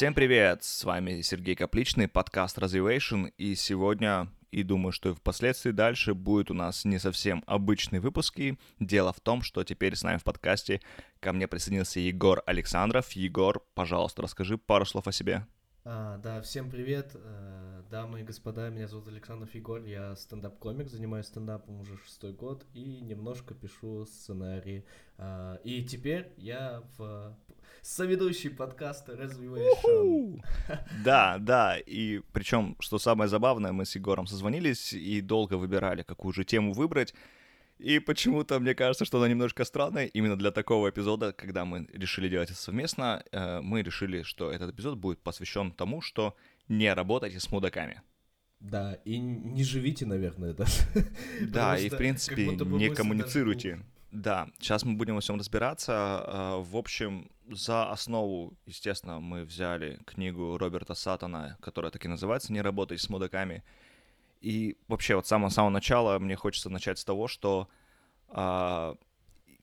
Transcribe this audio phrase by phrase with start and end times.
[0.00, 0.64] Всем привет!
[0.64, 6.50] С вами Сергей Капличный, подкаст Развивation, и сегодня, и думаю, что и впоследствии дальше будет
[6.50, 8.58] у нас не совсем обычные выпуски.
[8.78, 10.80] Дело в том, что теперь с нами в подкасте
[11.20, 13.12] ко мне присоединился Егор Александров.
[13.12, 15.44] Егор, пожалуйста, расскажи пару слов о себе.
[15.92, 21.26] А, да, всем привет, э, дамы и господа, меня зовут Александр Фигор, я стендап-комик, занимаюсь
[21.26, 24.84] стендапом уже шестой год и немножко пишу сценарии.
[25.18, 27.36] А, и теперь я в
[27.82, 30.40] соведущий подкаста Развивation.
[31.04, 36.32] Да, да, и причем, что самое забавное, мы с Егором созвонились и долго выбирали, какую
[36.32, 37.14] же тему выбрать.
[37.82, 40.06] И почему-то мне кажется, что она немножко странная.
[40.06, 44.74] Именно для такого эпизода, когда мы решили делать это совместно, э, мы решили, что этот
[44.74, 46.36] эпизод будет посвящен тому, что
[46.68, 48.02] не работайте с мудаками.
[48.60, 50.82] Да, и не живите, наверное, даже.
[51.40, 53.80] Да, и в принципе не коммуницируйте.
[54.12, 56.24] Да, сейчас мы будем во всем разбираться.
[56.26, 62.52] Э, в общем, за основу, естественно, мы взяли книгу Роберта Сатана, которая так и называется
[62.52, 63.62] «Не работайте с мудаками».
[64.40, 67.68] И вообще, вот с самого, самого начала мне хочется начать с того, что
[68.28, 68.94] э,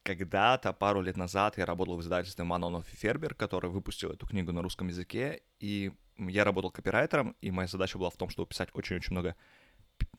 [0.03, 4.51] когда-то, пару лет назад, я работал в издательстве Манонов и Фербер, который выпустил эту книгу
[4.51, 8.69] на русском языке, и я работал копирайтером, и моя задача была в том, чтобы писать
[8.73, 9.35] очень-очень много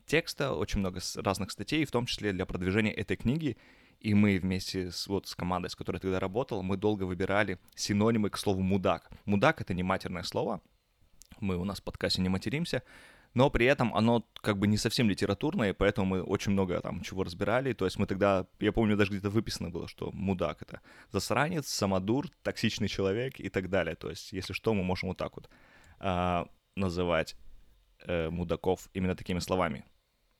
[0.05, 3.57] текста, очень много разных статей, в том числе для продвижения этой книги.
[3.99, 7.59] И мы вместе с, вот, с командой, с которой я тогда работал, мы долго выбирали
[7.75, 9.09] синонимы к слову «мудак».
[9.25, 10.61] «Мудак»— это не матерное слово,
[11.39, 12.83] мы у нас в подкасте не материмся,
[13.33, 17.23] но при этом оно как бы не совсем литературное, поэтому мы очень много там чего
[17.23, 17.73] разбирали.
[17.73, 22.29] То есть мы тогда, я помню, даже где-то выписано было, что мудак— это засранец, самодур,
[22.43, 23.95] токсичный человек и так далее.
[23.95, 25.49] То есть, если что, мы можем вот так вот
[25.99, 27.35] а, называть
[28.05, 29.85] э, мудаков именно такими словами.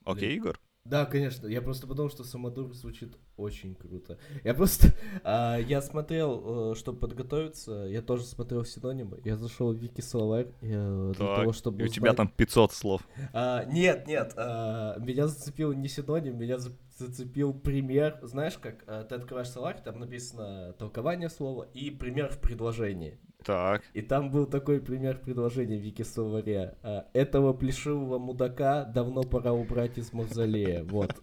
[0.06, 0.58] Окей, Игорь?
[0.90, 1.46] Да, конечно.
[1.46, 4.18] Я просто потому, что Самодур звучит очень круто.
[4.44, 4.94] Я просто...
[5.24, 9.20] А, я смотрел, э, чтобы подготовиться, я тоже смотрел синонимы.
[9.24, 11.82] Я зашел в Вики-словарь э, для того, чтобы...
[11.82, 13.08] И у тебя там 500 слов.
[13.34, 14.34] А, нет, нет.
[14.38, 16.58] А, меня зацепил не синоним, меня
[16.98, 18.20] зацепил пример.
[18.22, 23.20] Знаешь, как а, ты открываешь словарь, там написано толкование слова и пример в предложении.
[23.44, 23.84] Так.
[23.94, 26.76] И там был такой пример предложения Вики словаре.
[26.84, 30.84] А, Этого плешивого мудака давно пора убрать из мавзолея.
[30.84, 31.16] Вот.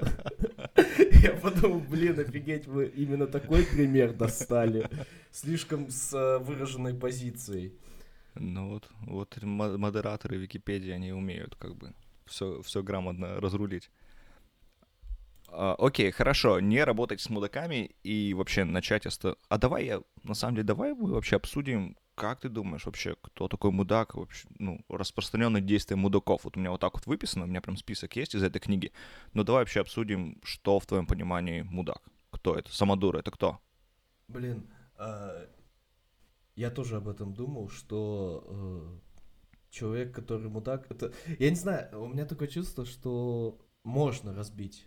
[1.23, 4.89] Я подумал, блин, офигеть, вы именно такой пример достали.
[5.31, 7.75] Слишком с э, выраженной позицией.
[8.35, 11.93] Ну вот, вот модераторы Википедии, они умеют как бы
[12.27, 13.91] все, все грамотно разрулить.
[15.49, 19.07] А, окей, хорошо, не работать с мудаками и вообще начать...
[19.07, 19.37] Оста...
[19.49, 23.47] А давай я, на самом деле, давай мы вообще обсудим, как ты думаешь вообще, кто
[23.47, 26.45] такой мудак, вообще, ну, распространенное действие мудаков?
[26.45, 28.93] Вот у меня вот так вот выписано, у меня прям список есть из этой книги.
[29.35, 32.03] Но давай вообще обсудим, что в твоем понимании мудак.
[32.31, 32.73] Кто это?
[32.75, 33.61] Самодур это кто?
[34.29, 34.67] Блин,
[34.99, 35.47] э,
[36.57, 38.99] я тоже об этом думал, что э,
[39.71, 41.13] человек, который мудак, это...
[41.39, 44.87] Я не знаю, у меня такое чувство, что можно разбить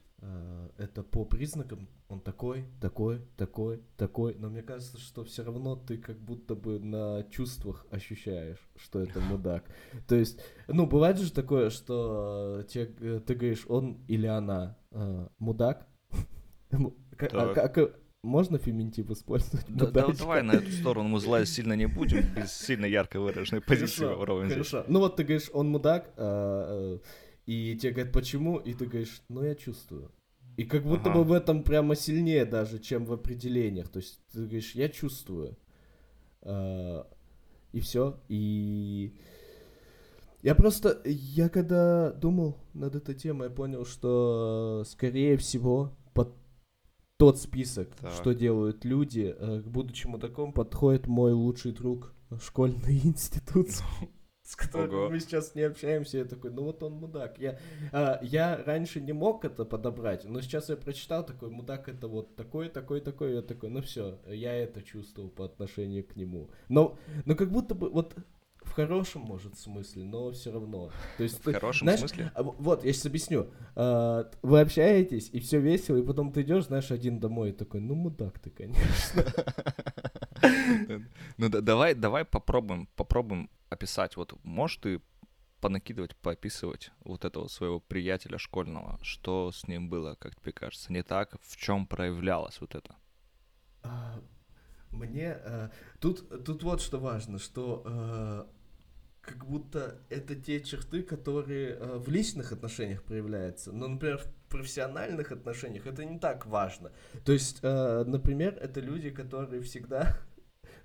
[0.78, 5.98] это по признакам он такой, такой, такой, такой, но мне кажется, что все равно ты
[5.98, 9.66] как будто бы на чувствах ощущаешь, что это мудак.
[10.08, 15.28] То есть, ну, бывает же такое, что тебе, э, ты говоришь, он или она э,
[15.38, 15.88] мудак.
[16.72, 19.66] А как, можно феминитив использовать?
[19.70, 23.62] Да, да, давай на эту сторону мы злая сильно не будем, без сильно ярко выраженной
[23.62, 24.86] позиции хорошо, хорошо.
[24.88, 27.00] Ну вот ты говоришь, он мудак, а,
[27.50, 28.58] и тебе говорят, почему?
[28.60, 30.12] И ты говоришь, ну я чувствую.
[30.56, 31.18] И как будто ага.
[31.18, 33.90] бы в этом прямо сильнее даже, чем в определениях.
[33.90, 35.58] То есть ты говоришь, я чувствую.
[36.44, 37.08] А,
[37.72, 38.20] и все.
[38.28, 39.16] И
[40.44, 46.36] я просто, я когда думал над этой темой, я понял, что скорее всего под
[47.18, 48.12] тот список, так.
[48.12, 53.70] что делают люди, э, к будущему такому подходит мой лучший друг школьный институт.
[54.50, 55.10] С которым Ого.
[55.10, 57.38] мы сейчас не общаемся, я такой, ну вот он мудак.
[57.38, 57.60] Я,
[57.92, 62.36] а, я раньше не мог это подобрать, но сейчас я прочитал такой, мудак это вот
[62.36, 66.50] такой, такой, такой, я такой, ну все, я это чувствовал по отношению к нему.
[66.68, 68.16] Но, но как будто бы вот
[68.64, 70.90] в хорошем, может, смысле, но все равно.
[71.18, 72.32] То есть, в ты, хорошем знаешь, смысле?
[72.34, 73.50] А, вот, я сейчас объясню.
[73.76, 77.82] А, вы общаетесь, и все весело, и потом ты идешь, знаешь, один домой, и такой,
[77.82, 79.26] ну, мудак ты, конечно.
[81.38, 85.02] Ну, давай, давай попробуем, попробуем описать, вот можешь ты
[85.60, 91.04] понакидывать, поописывать вот этого своего приятеля школьного, что с ним было, как тебе кажется, не
[91.04, 92.96] так, в чем проявлялось вот это?
[93.84, 94.22] А,
[94.92, 98.48] мне а, тут тут вот что важно, что а,
[99.22, 105.32] как будто это те черты, которые а, в личных отношениях проявляются, но, например, в профессиональных
[105.32, 106.92] отношениях это не так важно.
[107.24, 110.18] То есть, например, это люди, которые всегда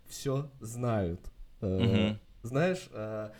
[0.08, 1.20] все знают.
[1.60, 3.30] Uh-huh знаешь, э,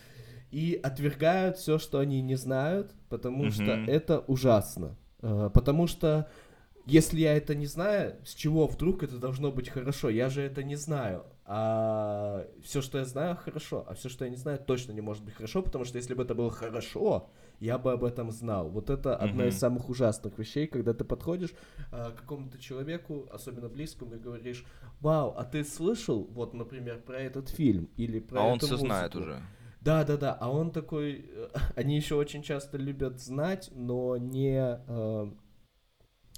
[0.51, 3.51] и отвергают все, что они не знают, потому mm-hmm.
[3.51, 4.97] что это ужасно.
[5.23, 6.29] Э, потому что
[6.87, 10.11] если я это не знаю, с чего вдруг это должно быть хорошо?
[10.11, 11.25] Я же это не знаю.
[11.47, 13.85] А все, что я знаю, хорошо.
[13.87, 16.23] А все, что я не знаю, точно не может быть хорошо, потому что если бы
[16.23, 17.29] это было хорошо,
[17.61, 18.69] я бы об этом знал.
[18.69, 19.17] Вот это mm-hmm.
[19.17, 21.51] одна из самых ужасных вещей, когда ты подходишь
[21.93, 24.65] а, к какому-то человеку, особенно близкому, и говоришь,
[25.01, 28.87] вау, а ты слышал, вот, например, про этот фильм или про А он все музыку?
[28.87, 29.43] знает уже.
[29.81, 30.33] Да, да, да.
[30.41, 31.31] А он такой,
[31.77, 35.31] они еще очень часто любят знать, но не э,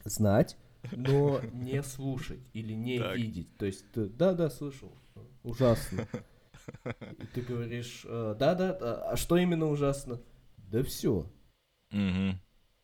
[0.08, 0.56] знать,
[0.92, 3.16] но не слушать или не так.
[3.16, 3.56] видеть.
[3.56, 4.92] То есть, ты, да, да, слышал.
[5.42, 6.06] Ужасно.
[7.00, 8.72] И ты говоришь, э, да, да,
[9.10, 10.20] а что именно ужасно?
[10.56, 11.30] Да все.
[11.92, 12.40] Угу.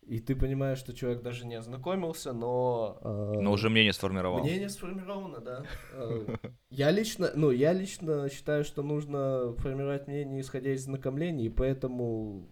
[0.07, 2.99] И ты понимаешь, что человек даже не ознакомился, но...
[3.03, 4.41] Э, но уже мнение сформировал.
[4.43, 5.65] Мнение сформировано, да.
[5.93, 6.27] Э,
[6.71, 12.49] я лично, ну, я лично считаю, что нужно формировать мнение, исходя из знакомлений, и поэтому,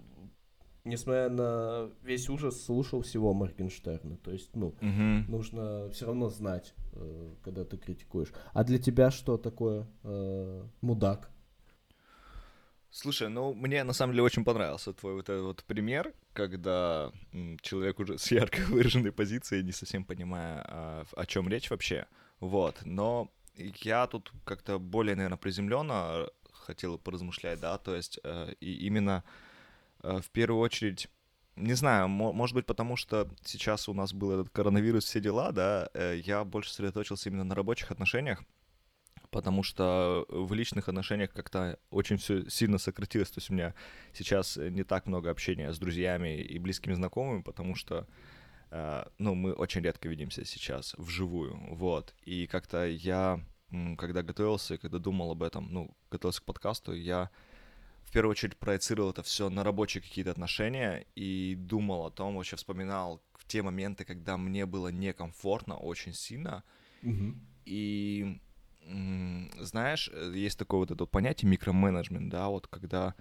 [0.90, 4.16] несмотря на весь ужас, слушал всего Моргенштерна.
[4.19, 5.31] То есть, ну, угу.
[5.31, 8.32] нужно все равно знать, э, когда ты критикуешь.
[8.52, 11.31] А для тебя что такое э, мудак?
[12.92, 17.12] Слушай, ну мне на самом деле очень понравился твой вот этот вот пример, когда
[17.62, 22.06] человек уже с ярко выраженной позицией, не совсем понимая, а, о чем речь вообще.
[22.40, 28.87] Вот, но я тут как-то более, наверное, приземленно хотел поразмышлять, да, то есть э, и
[28.87, 29.31] именно э,
[30.02, 31.08] в первую очередь
[31.61, 35.91] не знаю, может быть, потому что сейчас у нас был этот коронавирус, все дела, да,
[35.94, 38.43] э, я больше сосредоточился именно на рабочих отношениях,
[39.31, 43.31] потому что в личных отношениях как-то очень все сильно сократилось.
[43.31, 43.75] То есть у меня
[44.12, 48.06] сейчас не так много общения с друзьями и близкими знакомыми, потому что
[48.70, 52.14] э, ну, мы очень редко видимся сейчас вживую, вот.
[52.25, 53.41] И как-то я,
[53.99, 57.31] когда готовился, когда думал об этом, ну, готовился к подкасту, я
[58.05, 62.56] в первую очередь проецировал это все на рабочие какие-то отношения и думал о том, вообще
[62.56, 66.62] вспоминал те моменты, когда мне было некомфортно очень сильно.
[67.02, 67.35] Mm-hmm.
[67.64, 68.41] И
[69.61, 73.14] знаешь, э, есть такое вот это понятие микроменеджмент, да, вот когда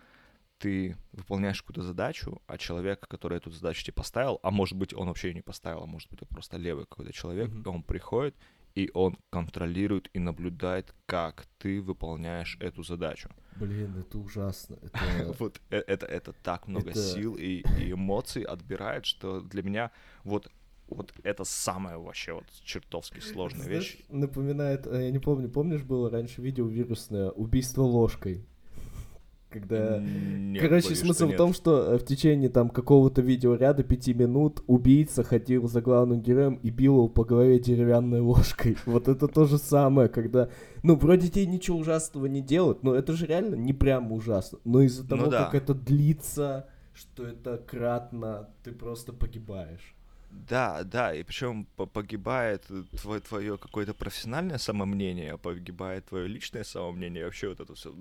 [0.60, 5.08] ты выполняешь какую-то задачу, а человек, который эту задачу тебе поставил, а может быть, он
[5.08, 7.70] вообще ее не поставил, а может быть, это просто левый какой-то человек, mm-hmm.
[7.70, 8.36] он приходит,
[8.76, 13.30] и он контролирует и наблюдает, как ты выполняешь эту задачу.
[13.56, 14.78] Блин, это ужасно.
[14.82, 15.36] Это...
[15.38, 17.00] вот э, это, это так много это...
[17.00, 19.92] сил и, и эмоций отбирает, что для меня
[20.24, 20.50] вот
[20.88, 24.06] вот это самая вообще вот чертовски сложная Знаешь, вещь.
[24.10, 28.46] Напоминает, э, я не помню, помнишь, было раньше видео вирусное «Убийство ложкой»?
[29.50, 29.98] Когда...
[30.00, 34.64] Нет, Короче, боюсь, смысл в том, что э, в течение там какого-то видеоряда пяти минут
[34.68, 38.78] убийца ходил за главным героем и бил его по голове деревянной ложкой.
[38.86, 40.50] Вот это то же самое, когда...
[40.84, 44.60] Ну, вроде тебе ничего ужасного не делают, но это же реально не прям ужасно.
[44.66, 45.46] Но из-за того, ну, да.
[45.46, 49.96] как это длится, что это кратно, ты просто погибаешь.
[50.32, 52.68] Да, да, и причем погибает
[53.02, 57.94] твое, твое какое-то профессиональное самомнение, погибает твое личное самомнение, и вообще вот это все.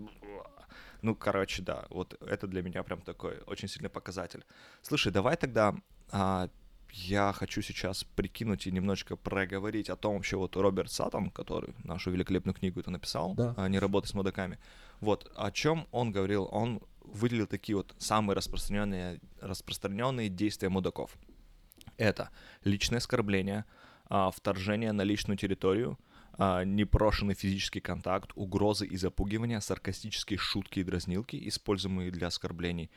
[1.03, 4.45] Ну, короче, да, вот это для меня прям такой очень сильный показатель.
[4.83, 5.75] Слушай, давай тогда
[6.11, 6.49] а,
[6.93, 12.11] я хочу сейчас прикинуть и немножечко проговорить о том вообще вот Роберт Саттон, который нашу
[12.11, 13.55] великолепную книгу это написал, да.
[13.57, 14.59] а, «Не работай с мудаками».
[15.01, 16.49] Вот, о чем он говорил?
[16.51, 21.17] Он выделил такие вот самые распространенные, распространенные действия мудаков—
[21.97, 22.31] это
[22.65, 23.65] личное оскорбление,
[24.09, 25.99] а, вторжение на личную территорию,
[26.39, 32.91] а, непрошенный физический контакт, угрозы и запугивания, саркастические шутки и дразнилки, используемые для оскорблений,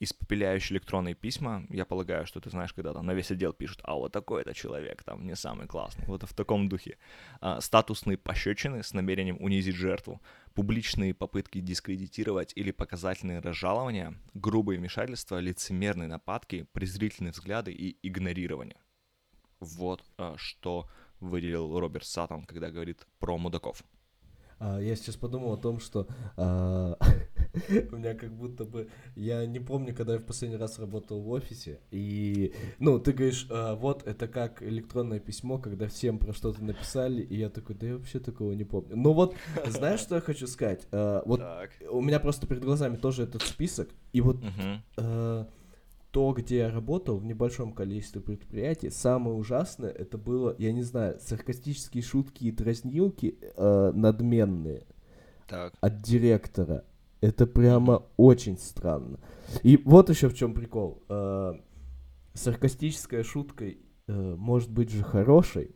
[0.00, 3.94] испепеляющие электронные письма, я полагаю, что ты знаешь, когда там на весь отдел пишут, а
[3.94, 6.96] вот такой это человек, там не самый классный, вот в таком духе.
[7.40, 10.22] А, статусные пощечины с намерением унизить жертву,
[10.54, 18.78] публичные попытки дискредитировать или показательные разжалования, грубые вмешательства, лицемерные нападки, презрительные взгляды и игнорирование.
[19.60, 20.88] Вот а, что
[21.20, 23.84] выделил Роберт Саттон, когда говорит про мудаков.
[24.58, 26.06] А, я сейчас подумал о том, что
[26.36, 26.96] а,
[27.92, 28.88] у меня как будто бы...
[29.14, 32.54] Я не помню, когда я в последний раз работал в офисе, и...
[32.78, 37.36] Ну, ты говоришь, а, вот, это как электронное письмо, когда всем про что-то написали, и
[37.36, 38.96] я такой, да я вообще такого не помню.
[38.96, 39.34] Ну вот,
[39.66, 40.86] знаешь, что я хочу сказать?
[40.90, 41.70] А, вот так.
[41.90, 44.36] у меня просто перед глазами тоже этот список, и вот...
[44.36, 45.46] Угу.
[46.16, 51.18] То, где я работал, в небольшом количестве предприятий, самое ужасное это было, я не знаю,
[51.20, 54.86] саркастические шутки и дразнилки э, надменные
[55.46, 55.74] так.
[55.78, 56.86] от директора.
[57.20, 59.20] Это прямо очень странно.
[59.62, 61.02] И вот еще в чем прикол.
[61.10, 61.52] Э,
[62.32, 63.74] саркастическая шутка э,
[64.06, 65.72] может быть же хорошей.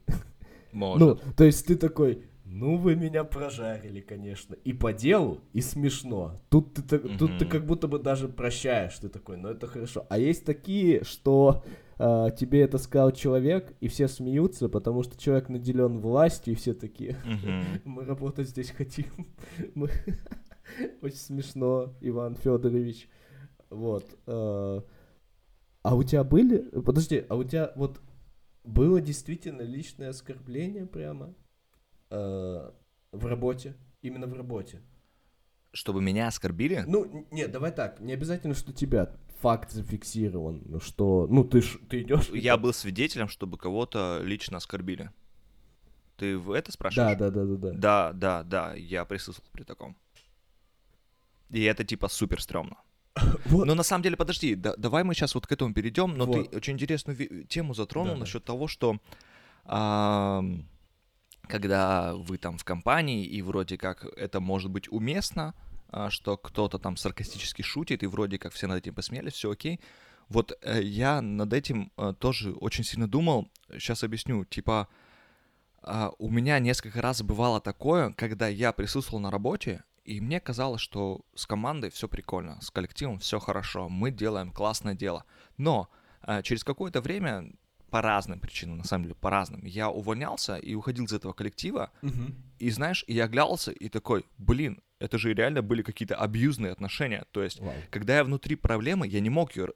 [0.73, 1.01] Может.
[1.01, 4.55] Ну, то есть ты такой, ну вы меня прожарили, конечно.
[4.65, 6.41] И по делу, и смешно.
[6.49, 7.17] Тут ты, mm-hmm.
[7.17, 10.05] тут ты как будто бы даже прощаешь, ты такой, ну это хорошо.
[10.11, 11.63] А есть такие, что
[11.99, 16.75] э, тебе это сказал человек, и все смеются, потому что человек наделен властью, и все
[16.75, 17.83] такие, mm-hmm.
[17.85, 19.07] мы работать здесь хотим.
[19.77, 19.89] мы...
[21.03, 23.09] Очень смешно, Иван Федорович.
[23.71, 24.19] Вот.
[24.27, 24.81] Э,
[25.83, 26.59] а у тебя были...
[26.81, 28.01] Подожди, а у тебя вот
[28.65, 31.33] было действительно личное оскорбление прямо
[32.11, 32.71] э,
[33.13, 33.77] в работе?
[34.03, 34.83] Именно в работе?
[35.73, 36.85] Чтобы меня оскорбили?
[36.87, 38.01] Ну, нет, давай так.
[38.01, 42.29] Не обязательно, что тебя факт зафиксирован, что, ну, ты ж, ты идешь.
[42.31, 45.11] Я был свидетелем, чтобы кого-то лично оскорбили.
[46.17, 47.17] Ты в это спрашиваешь?
[47.17, 47.73] Да, да, да, да, да.
[47.73, 49.97] Да, да, да, я присутствовал при таком.
[51.49, 52.77] И это типа супер стрёмно.
[53.47, 53.67] Вот.
[53.67, 56.51] Но на самом деле, подожди, да, давай мы сейчас вот к этому перейдем, но вот.
[56.51, 58.47] ты очень интересную тему затронул да, насчет да.
[58.47, 58.99] того, что
[59.65, 60.43] а,
[61.51, 65.55] когда вы там в компании, и вроде как это может быть уместно,
[65.89, 69.81] а, что кто-то там саркастически шутит, и вроде как все над этим посмеялись, все окей.
[70.29, 74.89] Вот э, я над этим э, тоже очень сильно думал, сейчас объясню, типа,
[75.83, 80.81] э, у меня несколько раз бывало такое, когда я присутствовал на работе, и мне казалось,
[80.81, 85.25] что с командой все прикольно, с коллективом все хорошо, мы делаем классное дело.
[85.57, 85.89] Но
[86.23, 87.53] э, через какое-то время
[87.91, 89.65] по разным причинам, на самом деле, по разным.
[89.65, 92.33] Я увольнялся и уходил из этого коллектива, угу.
[92.59, 97.25] и знаешь, я оглядывался и такой, блин, это же реально были какие-то абьюзные отношения.
[97.33, 97.73] То есть, Вау.
[97.91, 99.71] когда я внутри проблемы, я не мог ее,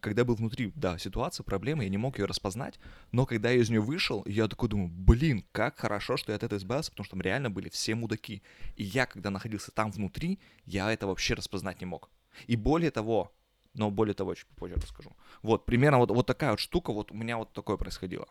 [0.00, 2.78] когда я был внутри, да, ситуации, проблемы, я не мог ее распознать,
[3.10, 6.44] но когда я из нее вышел, я такой думаю, блин, как хорошо, что я от
[6.44, 8.42] этого избавился, потому что там реально были все мудаки.
[8.76, 12.08] И я, когда находился там внутри, я это вообще распознать не мог.
[12.46, 13.32] И более того,
[13.78, 15.16] но более того, чуть попозже расскажу.
[15.42, 18.26] Вот, примерно вот, вот такая вот штука, вот у меня вот такое происходило.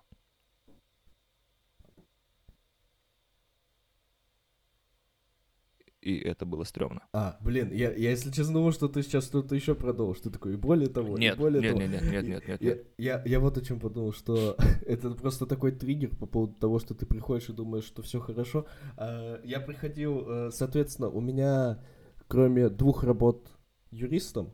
[6.08, 7.02] и это было стрёмно.
[7.12, 10.22] А, блин, я, я если честно думал, что ты сейчас что-то еще продолжишь.
[10.22, 11.82] Ты такой, и более того, нет, и более нет, того.
[11.82, 12.88] Нет, нет, нет, нет, нет, нет.
[12.98, 16.80] Я, я, я вот о чем подумал, что это просто такой триггер по поводу того,
[16.80, 18.66] что ты приходишь и думаешь, что все хорошо.
[18.96, 21.84] А, я приходил, э, соответственно, у меня,
[22.30, 23.52] кроме двух работ
[23.92, 24.54] юристом,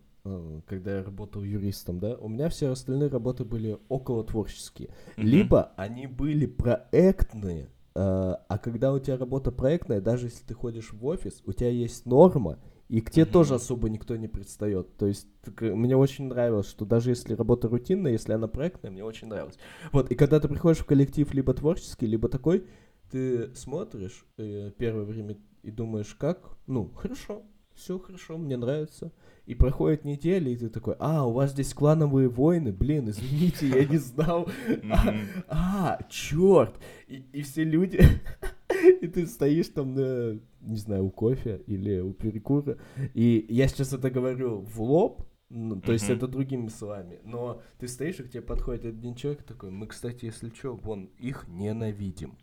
[0.68, 4.90] когда я работал юристом, да, у меня все остальные работы были около творческие.
[4.90, 5.24] Mm-hmm.
[5.24, 10.94] Либо они были проектные, э, а когда у тебя работа проектная, даже если ты ходишь
[10.94, 13.32] в офис, у тебя есть норма, и к тебе mm-hmm.
[13.32, 14.96] тоже особо никто не предстает.
[14.96, 19.04] То есть так, мне очень нравилось, что даже если работа рутинная, если она проектная, мне
[19.04, 19.58] очень нравилось.
[19.92, 22.66] Вот, и когда ты приходишь в коллектив либо творческий, либо такой,
[23.12, 27.44] ты смотришь э, первое время и думаешь, как, ну, хорошо,
[27.76, 29.12] все хорошо, мне нравится.
[29.46, 33.86] И проходит неделя, и ты такой, а, у вас здесь клановые войны, блин, извините, я
[33.86, 34.48] не знал.
[34.90, 35.14] А,
[35.50, 36.76] а черт!
[37.08, 38.00] И все люди,
[39.02, 42.78] и ты стоишь там на, не знаю, у кофе или у перекура,
[43.14, 47.20] и я сейчас это говорю в лоб, ну, то есть это другими словами.
[47.24, 51.12] Но ты стоишь, и к тебе подходит один человек такой, мы, кстати, если что, вон,
[51.20, 52.38] их ненавидим.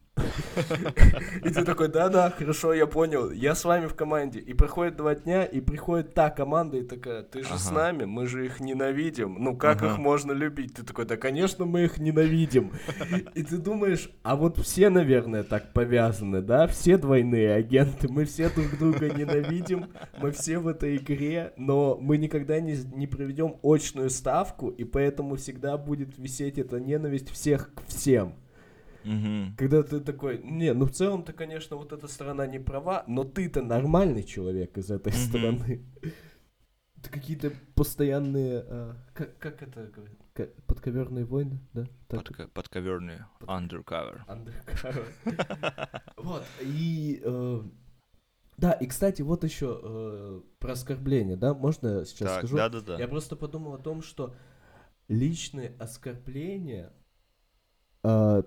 [1.45, 4.41] И ты такой, да-да, хорошо, я понял, я с вами в команде.
[4.41, 8.27] И проходит два дня, и приходит та команда, и такая, ты же с нами, мы
[8.27, 9.37] же их ненавидим.
[9.39, 10.75] Ну как их можно любить?
[10.75, 12.73] Ты такой, да, конечно, мы их ненавидим.
[13.35, 16.67] И ты думаешь, а вот все, наверное, так повязаны, да?
[16.67, 19.87] Все двойные агенты, мы все друг друга ненавидим,
[20.19, 25.37] мы все в этой игре, но мы никогда не, не проведем очную ставку, и поэтому
[25.37, 28.35] всегда будет висеть эта ненависть всех к всем.
[29.05, 29.57] Угу.
[29.57, 33.63] Когда ты такой, не, ну в целом-то, конечно, вот эта сторона не права, но ты-то
[33.63, 35.19] нормальный человек из этой угу.
[35.19, 35.85] стороны.
[36.97, 40.17] Это какие-то постоянные, а, как, как это говорят?
[40.67, 41.87] Подковерные войны, да?
[42.09, 44.21] Подко подковерные, undercover.
[44.27, 45.07] Undercover.
[46.17, 47.23] Вот, и...
[47.25, 47.63] Э,
[48.59, 51.55] да, и, кстати, вот еще э, про оскорбление, да?
[51.55, 52.57] Можно сейчас так, скажу?
[52.59, 52.99] Да-да-да.
[52.99, 54.35] Я просто подумал о том, что
[55.09, 56.93] личные оскорбления
[58.03, 58.43] э,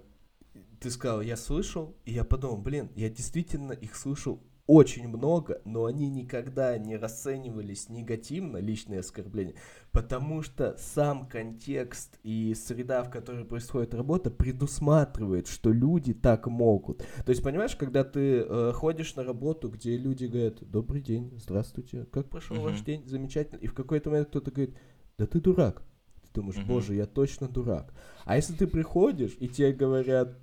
[0.83, 5.85] ты сказал, я слышал, и я подумал, блин, я действительно их слышал очень много, но
[5.85, 9.55] они никогда не расценивались негативно, личные оскорбления,
[9.91, 16.99] потому что сам контекст и среда, в которой происходит работа, предусматривает, что люди так могут.
[17.25, 22.05] То есть, понимаешь, когда ты э, ходишь на работу, где люди говорят, добрый день, здравствуйте,
[22.11, 22.71] как прошел uh-huh.
[22.71, 24.75] ваш день, замечательно, и в какой-то момент кто-то говорит,
[25.17, 25.83] да ты дурак.
[26.23, 27.93] Ты думаешь, боже, я точно дурак.
[28.25, 30.37] А если ты приходишь, и тебе говорят,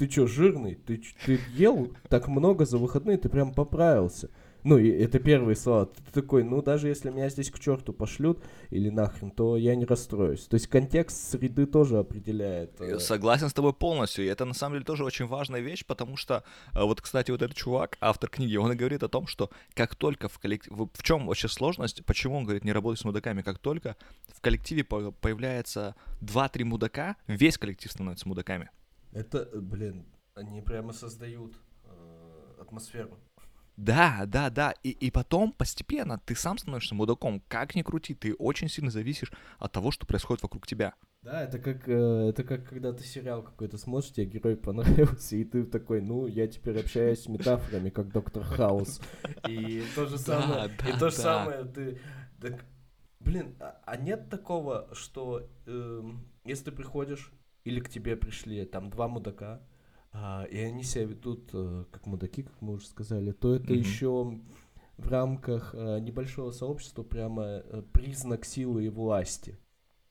[0.00, 0.76] ты чё, жирный?
[0.76, 4.30] Ты, ты ел так много за выходные, ты прям поправился.
[4.64, 5.86] Ну, и это первые слова.
[5.86, 9.84] Ты такой, ну, даже если меня здесь к черту пошлют или нахрен, то я не
[9.84, 10.46] расстроюсь.
[10.46, 12.80] То есть контекст среды тоже определяет.
[12.80, 14.24] Э, согласен с тобой полностью.
[14.24, 17.42] И это на самом деле тоже очень важная вещь, потому что э, вот, кстати, вот
[17.42, 20.76] этот чувак, автор книги, он и говорит о том, что как только в коллективе...
[20.76, 22.06] В чем вообще сложность?
[22.06, 23.42] Почему он говорит не работать с мудаками?
[23.42, 23.96] Как только
[24.34, 28.70] в коллективе появляется 2-3 мудака, весь коллектив становится мудаками.
[29.12, 33.18] Это, блин, они прямо создают э, атмосферу.
[33.76, 34.74] Да, да, да.
[34.82, 37.42] И, и потом постепенно ты сам становишься мудаком.
[37.48, 40.94] Как ни крути, ты очень сильно зависишь от того, что происходит вокруг тебя.
[41.22, 45.44] Да, это как, э, это как когда ты сериал какой-то смотришь, тебе герой понравился, и
[45.44, 49.00] ты такой, ну, я теперь общаюсь с метафорами, как Доктор Хаус.
[49.48, 52.00] И то же самое, и то же самое ты...
[53.18, 57.30] блин, а, а нет такого, что эм, если ты приходишь,
[57.64, 59.62] или к тебе пришли там два мудака,
[60.12, 63.78] а, и они себя ведут э, как мудаки, как мы уже сказали, то это mm-hmm.
[63.78, 64.40] еще
[64.96, 69.58] в рамках э, небольшого сообщества прямо э, признак силы и власти.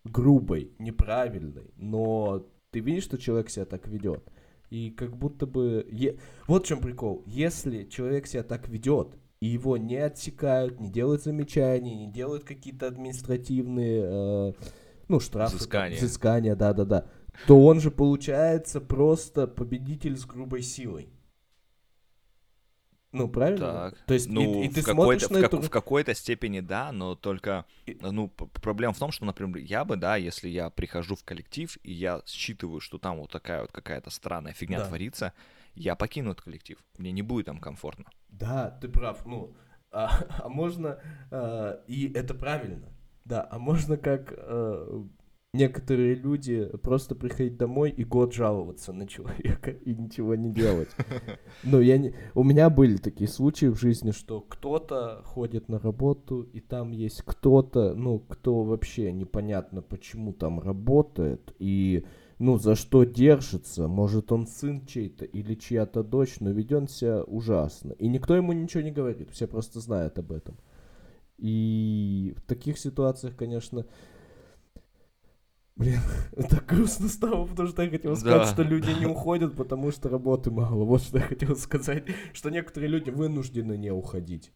[0.05, 4.23] Грубой, неправильной, но ты видишь, что человек себя так ведет.
[4.69, 5.85] И как будто бы...
[5.91, 6.17] Е...
[6.47, 7.23] Вот в чем прикол.
[7.25, 12.87] Если человек себя так ведет, и его не отсекают, не делают замечания, не делают какие-то
[12.87, 14.53] административные, э,
[15.07, 15.97] ну, штрафы, взыскания.
[15.97, 17.05] взыскания, да-да-да,
[17.47, 21.09] то он же получается просто победитель с грубой силой.
[23.11, 23.91] Ну, правильно?
[23.91, 23.97] Так.
[24.05, 25.61] То есть, ну, и, и ты в смотришь на в, эту...
[25.61, 27.65] в какой-то степени да, но только,
[28.01, 31.91] ну, проблема в том, что, например, я бы, да, если я прихожу в коллектив, и
[31.91, 34.85] я считываю, что там вот такая вот какая-то странная фигня да.
[34.85, 35.33] творится,
[35.73, 36.77] я покину этот коллектив.
[36.97, 38.05] Мне не будет там комфортно.
[38.27, 39.25] Да, ты прав.
[39.25, 39.55] Ну,
[39.91, 40.99] а, а можно,
[41.31, 42.89] а, и это правильно,
[43.25, 45.07] да, а можно как а,
[45.53, 50.89] некоторые люди просто приходить домой и год жаловаться на человека и ничего не делать.
[51.63, 52.13] Ну, я не...
[52.35, 57.21] У меня были такие случаи в жизни, что кто-то ходит на работу, и там есть
[57.23, 62.05] кто-то, ну, кто вообще непонятно, почему там работает, и,
[62.37, 63.87] ну, за что держится.
[63.87, 67.91] Может, он сын чей-то или чья-то дочь, но ведет себя ужасно.
[67.93, 70.55] И никто ему ничего не говорит, все просто знают об этом.
[71.37, 73.85] И в таких ситуациях, конечно,
[75.79, 75.99] Блин,
[76.49, 78.53] так грустно стало, потому что я хотел сказать, да.
[78.53, 80.83] что люди не уходят, потому что работы мало.
[80.83, 84.51] Вот что я хотел сказать, что некоторые люди вынуждены не уходить.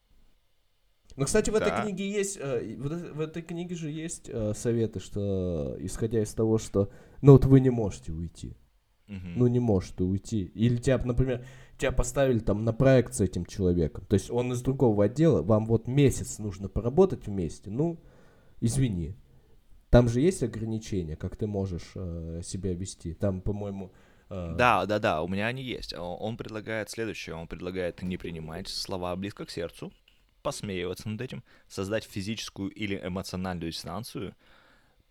[1.16, 1.60] Но, кстати, в да.
[1.60, 6.58] этой книге есть, э, в этой книге же есть э, советы, что исходя из того,
[6.58, 6.90] что,
[7.22, 8.58] ну вот вы не можете уйти,
[9.08, 9.28] угу.
[9.38, 11.46] ну не можете уйти, или тебя, например,
[11.78, 15.68] тебя поставили там на проект с этим человеком, то есть он из другого отдела, вам
[15.68, 18.02] вот месяц нужно поработать вместе, ну
[18.60, 19.16] извини,
[19.94, 23.14] там же есть ограничения, как ты можешь э, себя вести.
[23.14, 23.94] Там, по-моему...
[24.30, 24.56] Э...
[24.58, 25.94] Да, да, да, у меня они есть.
[25.96, 27.36] Он предлагает следующее.
[27.36, 29.94] Он предлагает не принимать слова близко к сердцу,
[30.42, 34.36] посмеиваться над этим, создать физическую или эмоциональную дистанцию,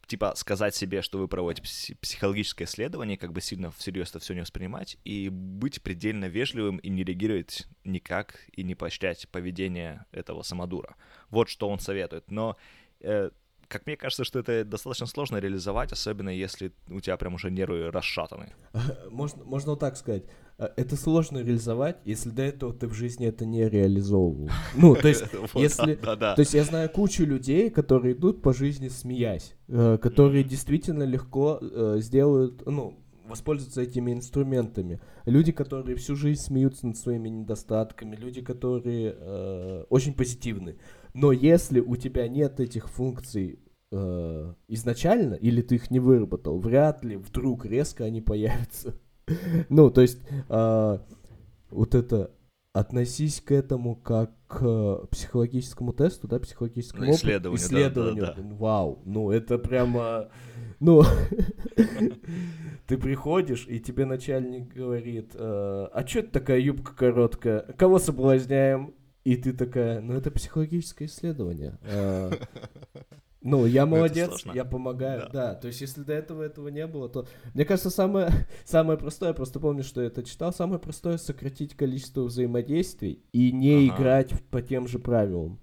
[0.09, 4.41] типа сказать себе, что вы проводите психологическое исследование, как бы сильно всерьез это все не
[4.41, 10.97] воспринимать, и быть предельно вежливым и не реагировать никак и не поощрять поведение этого самодура.
[11.31, 12.29] Вот что он советует.
[12.33, 12.57] Но
[12.99, 13.31] э,
[13.73, 17.91] как мне кажется, что это достаточно сложно реализовать, особенно если у тебя прям уже нервы
[17.91, 18.53] расшатаны.
[19.11, 20.25] Можно, можно вот так сказать.
[20.59, 24.51] Э, это сложно реализовать, если до этого ты в жизни это не реализовывал.
[24.75, 25.95] Ну, то есть, если...
[25.95, 31.59] То есть я знаю кучу людей, которые идут по жизни смеясь, э, которые действительно легко
[31.61, 35.01] э, сделают, ну, воспользоваться этими инструментами.
[35.25, 40.77] Люди, которые всю жизнь смеются над своими недостатками, люди, которые э, очень позитивны.
[41.15, 43.59] Но если у тебя нет этих функций
[43.93, 48.95] э, изначально, или ты их не выработал, вряд ли вдруг резко они появятся.
[49.69, 50.99] ну, то есть э,
[51.71, 52.31] вот это
[52.73, 58.27] относись к этому как к психологическому тесту, да, психологическому ну, исследованию, опыту, исследованию.
[58.27, 58.55] Да, да, да.
[58.57, 60.29] Вау, ну это прямо,
[60.81, 61.03] ну,
[62.87, 65.39] ты приходишь и тебе начальник говорит, э,
[65.93, 68.95] а что это такая юбка короткая, кого соблазняем?
[69.25, 71.79] И ты такая, ну это психологическое исследование.
[73.43, 75.49] Ну, я молодец, я помогаю, да.
[75.49, 75.55] да.
[75.55, 77.27] То есть, если до этого этого не было, то...
[77.55, 78.31] Мне кажется, самое,
[78.65, 83.53] самое простое, я просто помню, что я это читал, самое простое— сократить количество взаимодействий и
[83.53, 83.97] не ага.
[83.97, 85.59] играть по тем же правилам.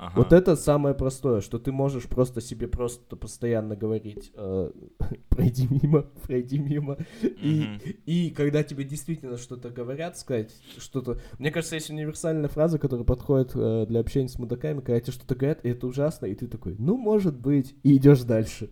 [0.00, 0.14] Ага.
[0.16, 4.70] Вот это самое простое, что ты можешь просто себе просто постоянно говорить э,
[5.28, 6.96] пройди мимо, пройди мимо.
[7.22, 7.66] И,
[8.06, 11.20] и когда тебе действительно что-то говорят, сказать что-то...
[11.38, 15.34] Мне кажется, есть универсальная фраза, которая подходит э, для общения с мудаками, когда тебе что-то
[15.34, 18.70] говорят, и это ужасно, и ты такой, ну, может быть, и идешь дальше.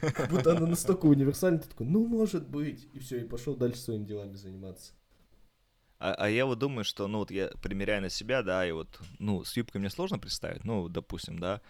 [0.00, 3.78] Как будто она настолько универсальна, ты такой, ну, может быть, и все, и пошел дальше
[3.78, 4.94] своими делами заниматься.
[5.98, 9.00] А, а я вот думаю, что, ну, вот я примеряю на себя, да, и вот,
[9.18, 11.60] ну, с юбкой мне сложно представить, ну, допустим, да,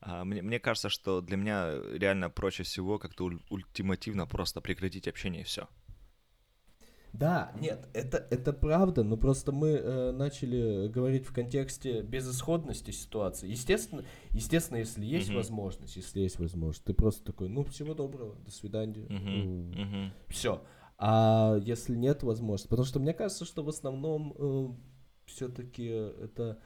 [0.00, 5.08] а, мне, мне кажется, что для меня реально проще всего как-то уль- ультимативно просто прекратить
[5.08, 5.68] общение и все.
[7.12, 13.48] Да, нет, это, это правда, но просто мы э, начали говорить в контексте безысходности ситуации.
[13.48, 15.36] Естественно, естественно, если есть uh-huh.
[15.36, 19.06] возможность, если есть возможность, ты просто такой, ну, всего доброго, до свидания.
[19.06, 19.72] Uh-huh.
[19.72, 20.10] Uh-huh.
[20.28, 20.62] Все.
[20.98, 24.68] А если нет возможности, потому что мне кажется, что в основном э,
[25.26, 26.58] все-таки это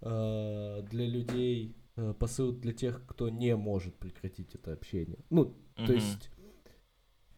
[0.00, 5.18] э, для людей э, посыл для тех, кто не может прекратить это общение.
[5.30, 5.86] Ну, uh-huh.
[5.86, 6.30] то есть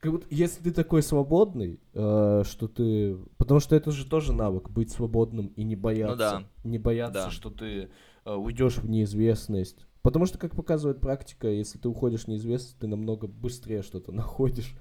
[0.04, 3.16] как будто, если ты такой свободный, э, что ты...
[3.38, 6.12] Потому что это же тоже навык, быть свободным и не бояться.
[6.12, 6.68] Ну, да.
[6.68, 7.30] Не бояться, да.
[7.30, 7.88] что ты
[8.26, 9.86] э, уйдешь в неизвестность.
[10.02, 14.76] Потому что, как показывает практика, если ты уходишь в неизвестность, ты намного быстрее что-то находишь.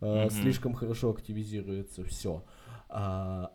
[0.00, 0.30] Mm-hmm.
[0.30, 2.44] Слишком хорошо активизируется все.
[2.88, 3.52] А,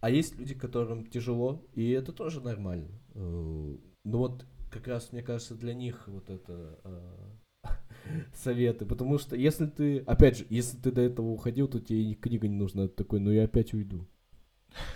[0.00, 2.88] а есть люди, которым тяжело, и это тоже нормально.
[3.14, 6.78] Э, ну вот, как раз, мне кажется, для них вот это...
[6.84, 7.28] Э,
[8.34, 12.48] советы, потому что если ты, опять же, если ты до этого уходил, то тебе книга
[12.48, 14.06] не нужна, ты такой, ну я опять уйду.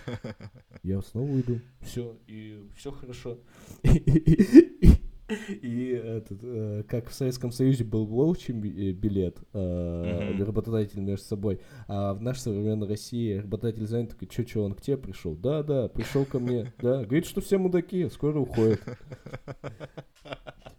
[0.82, 1.60] Я снова уйду.
[1.80, 3.38] Все, и все хорошо.
[3.82, 4.90] И
[5.62, 12.14] этот, э, как в Советском Союзе был волчий э, билет, э, работодатель между собой, а
[12.14, 15.34] в нашей современной России работодатель занят такой, что, что, он к тебе пришел?
[15.34, 18.80] Да, да, пришел ко мне, да, говорит, что все мудаки, скоро уходят.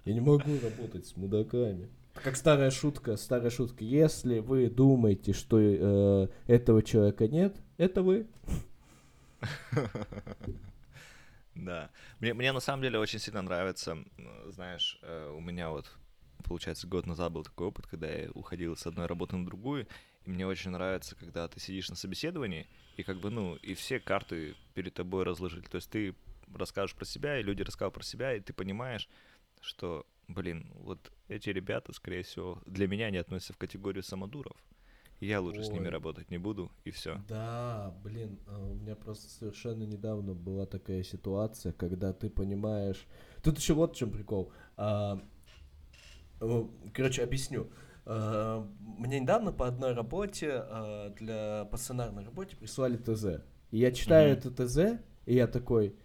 [0.05, 1.87] Я не могу работать с мудаками.
[2.13, 3.83] Как старая шутка, старая шутка.
[3.83, 8.27] Если вы думаете, что э, этого человека нет, это вы.
[11.55, 11.91] Да.
[12.19, 13.97] Мне, мне на самом деле очень сильно нравится,
[14.47, 15.91] знаешь, э, у меня вот,
[16.43, 19.87] получается, год назад был такой опыт, когда я уходил с одной работы на другую,
[20.25, 23.99] и мне очень нравится, когда ты сидишь на собеседовании, и как бы, ну, и все
[23.99, 25.63] карты перед тобой разложили.
[25.63, 26.15] То есть ты
[26.55, 29.07] расскажешь про себя, и люди расскажут про себя, и ты понимаешь,
[29.61, 34.55] что блин, вот эти ребята, скорее всего, для меня не относятся в категорию самодуров.
[35.23, 35.65] Я лучше Ой.
[35.65, 37.21] с ними работать не буду, и все.
[37.29, 43.07] Да, блин, а у меня просто совершенно недавно была такая ситуация, когда ты понимаешь...
[43.41, 44.51] Тут еще вот в чем прикол.
[44.75, 45.19] А,
[46.93, 47.69] короче, объясню.
[48.05, 50.65] А, мне недавно по одной работе,
[51.17, 53.43] для по сценарной работе прислали ТЗ.
[53.71, 54.51] И я читаю mm-hmm.
[54.51, 55.95] это ТЗ, и я такой,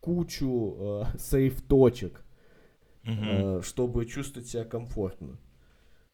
[0.00, 2.24] кучу э, сейф-точек,
[3.04, 3.58] mm-hmm.
[3.58, 5.40] э, чтобы чувствовать себя комфортно.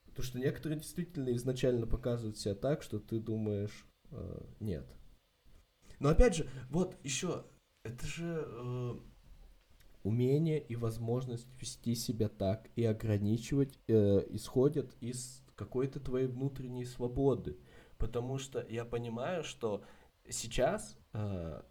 [0.06, 4.87] Потому что некоторые действительно изначально показывают себя так, что ты думаешь, э, нет.
[6.00, 7.44] Но опять же, вот еще
[7.85, 8.95] это же э,
[10.03, 17.59] умение и возможность вести себя так и ограничивать э, исходят из какой-то твоей внутренней свободы.
[17.99, 19.85] Потому что я понимаю, что
[20.29, 21.62] сейчас э,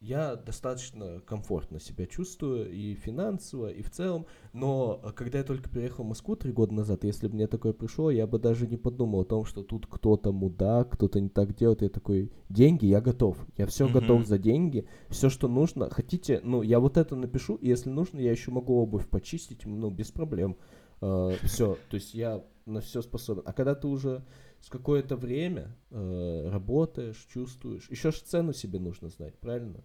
[0.00, 5.68] я достаточно комфортно себя чувствую и финансово, и в целом, но э, когда я только
[5.68, 8.78] переехал в Москву три года назад, если бы мне такое пришло, я бы даже не
[8.78, 13.02] подумал о том, что тут кто-то мудак, кто-то не так делает, я такой, деньги, я
[13.02, 13.92] готов, я все mm-hmm.
[13.92, 18.20] готов за деньги, все, что нужно, хотите, ну, я вот это напишу, и если нужно,
[18.20, 20.56] я еще могу обувь почистить, ну, без проблем,
[21.02, 24.24] uh, э, все, то есть я на все способен, а когда ты уже
[24.60, 27.88] с какое-то время э, работаешь, чувствуешь.
[27.90, 29.82] Еще же цену себе нужно знать, правильно?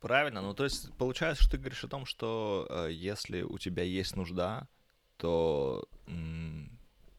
[0.00, 3.82] Правильно, ну то есть получается, что ты говоришь о том, что э, если у тебя
[3.82, 4.68] есть нужда,
[5.16, 6.78] то м-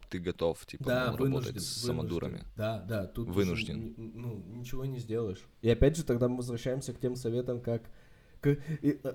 [0.10, 2.44] ты готов типа да, ну, вынужден, работать с самодурами.
[2.56, 3.78] Да, да, тут вынужден.
[3.78, 5.46] Уже, ну ничего не сделаешь.
[5.62, 7.84] И опять же тогда мы возвращаемся к тем советам, как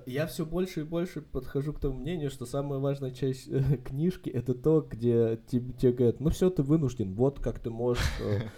[0.05, 4.29] я все больше и больше подхожу к тому мнению, что самая важная часть э, книжки
[4.29, 8.03] это то, где тебе, говорят, ну все, ты вынужден, вот как ты можешь.
[8.21, 8.41] Э».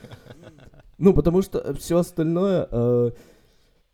[0.99, 3.13] Ну, потому что все остальное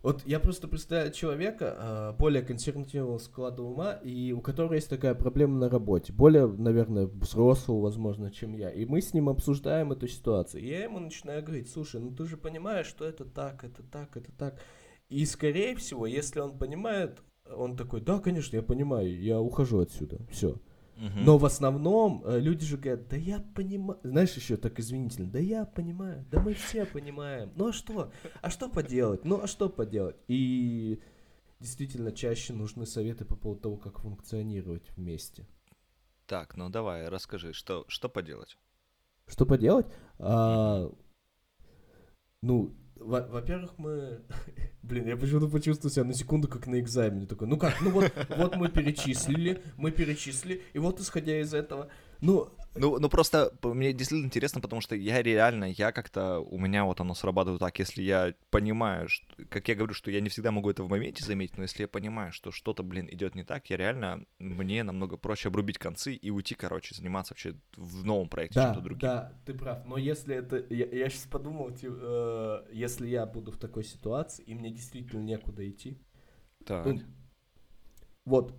[0.04, 5.16] вот я просто представляю человека э, более консервативного склада ума, и у которого есть такая
[5.16, 8.70] проблема на работе, более, наверное, взрослого, возможно, чем я.
[8.70, 10.62] И мы с ним обсуждаем эту ситуацию.
[10.62, 14.18] И я ему начинаю говорить, слушай, ну ты же понимаешь, что это так, это так,
[14.18, 14.60] это так.
[15.13, 20.26] И, скорее всего, если он понимает, он такой, да, конечно, я понимаю, я ухожу отсюда,
[20.32, 20.60] все.
[20.97, 25.39] Но в основном э, люди же говорят, да я понимаю, знаешь, еще так извинительно, да
[25.39, 27.52] я понимаю, да мы все понимаем.
[27.56, 28.12] Ну а что?
[28.41, 29.26] А что поделать?
[29.26, 30.15] Ну а что поделать?
[30.28, 31.02] И
[31.60, 35.45] действительно чаще нужны советы по поводу того, как функционировать вместе.
[36.26, 38.58] Так, ну давай, расскажи, что, что поделать?
[39.28, 39.88] Что поделать?
[40.19, 40.89] А,
[42.41, 44.21] ну, во-первых, мы...
[44.84, 47.25] Блин, я почему-то почувствовал себя на секунду, как на экзамене.
[47.25, 51.89] Такой, ну как, ну вот, вот мы перечислили, мы перечислили, и вот исходя из этого,
[52.24, 56.86] ну, ну, ну просто мне действительно интересно, потому что я реально, я как-то, у меня
[56.86, 60.52] вот оно срабатывает так, если я понимаю, что, как я говорю, что я не всегда
[60.52, 63.70] могу это в моменте заметить, но если я понимаю, что что-то, блин, идет не так,
[63.70, 68.56] я реально, мне намного проще обрубить концы и уйти, короче, заниматься вообще в новом проекте
[68.56, 69.00] да, чем-то другим.
[69.00, 73.52] Да, ты прав, но если это, я, я сейчас подумал, типа, э, если я буду
[73.52, 76.02] в такой ситуации, и мне действительно некуда идти,
[76.66, 76.86] так.
[76.86, 77.02] Ну,
[78.26, 78.56] вот,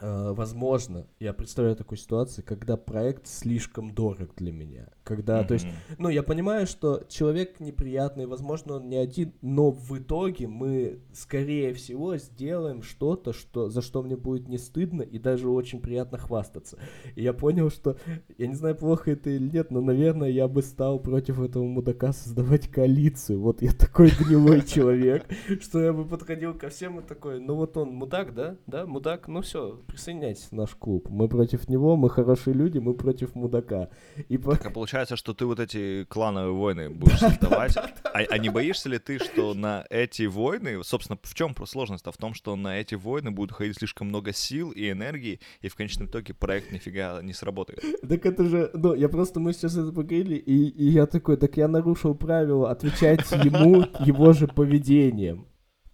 [0.00, 4.88] возможно, я представляю такую ситуацию, когда проект слишком дорог для меня.
[5.04, 5.46] Когда, mm-hmm.
[5.46, 5.66] то есть,
[5.98, 11.72] ну, я понимаю, что человек неприятный, возможно, он не один, но в итоге мы, скорее
[11.72, 16.78] всего, сделаем что-то, что, за что мне будет не стыдно и даже очень приятно хвастаться.
[17.14, 17.96] И я понял, что,
[18.36, 22.12] я не знаю, плохо это или нет, но, наверное, я бы стал против этого мудака
[22.12, 23.40] создавать коалицию.
[23.40, 25.26] Вот я такой гнилой человек,
[25.60, 28.56] что я бы подходил ко всем и такой, ну вот он мудак, да?
[28.66, 31.08] Да, мудак, ну все, присоединяйтесь в наш клуб.
[31.08, 33.88] Мы против него, мы хорошие люди, мы против мудака.
[34.28, 37.76] И так, а получается, что ты вот эти клановые войны будешь создавать.
[37.76, 42.12] А, а не боишься ли ты, что на эти войны, собственно, в чем сложность-то?
[42.12, 45.74] В том, что на эти войны будет ходить слишком много сил и энергии, и в
[45.74, 47.82] конечном итоге проект нифига не сработает.
[48.08, 51.56] Так это же, ну, я просто, мы сейчас это поговорили, и, и я такой, так
[51.56, 55.46] я нарушил правила отвечать ему его же поведением.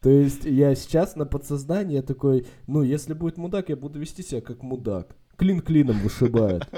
[0.05, 4.43] То есть я сейчас на подсознании такой, ну, если будет мудак, я буду вести себя
[4.43, 5.17] как мудак.
[5.39, 6.69] Клин клином вышибает.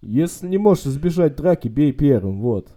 [0.00, 2.74] Если не можешь избежать драки, бей первым, вот.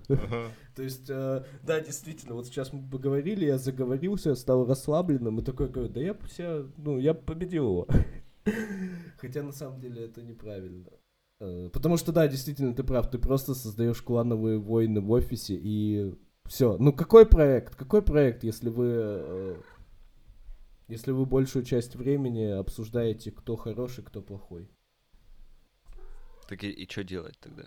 [0.75, 5.69] То есть, э, да, действительно, вот сейчас мы поговорили, я заговорился, стал расслабленным и такой
[5.69, 7.87] говорю, да я себя, ну, я победил его.
[9.17, 10.89] Хотя на самом деле это неправильно.
[11.39, 16.13] Э, потому что, да, действительно, ты прав, ты просто создаешь клановые войны в офисе и
[16.45, 16.77] все.
[16.77, 17.75] Ну какой проект?
[17.75, 19.61] Какой проект, если вы э,
[20.87, 24.69] если вы большую часть времени обсуждаете, кто хороший, кто плохой?
[26.47, 27.63] Так и, и что делать тогда?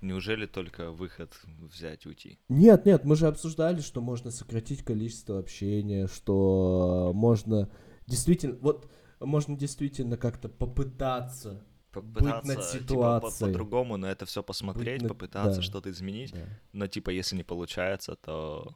[0.00, 2.38] Неужели только выход взять уйти?
[2.48, 7.68] Нет, нет, мы же обсуждали, что можно сократить количество общения, что можно
[8.06, 11.64] действительно, вот можно действительно как-то попытаться
[12.02, 13.30] попытаться быть над ситуацией.
[13.30, 15.62] Типа, по- по-другому на это все посмотреть, быть попытаться да.
[15.62, 16.32] что-то изменить.
[16.32, 16.40] Да.
[16.72, 18.74] Но типа, если не получается, то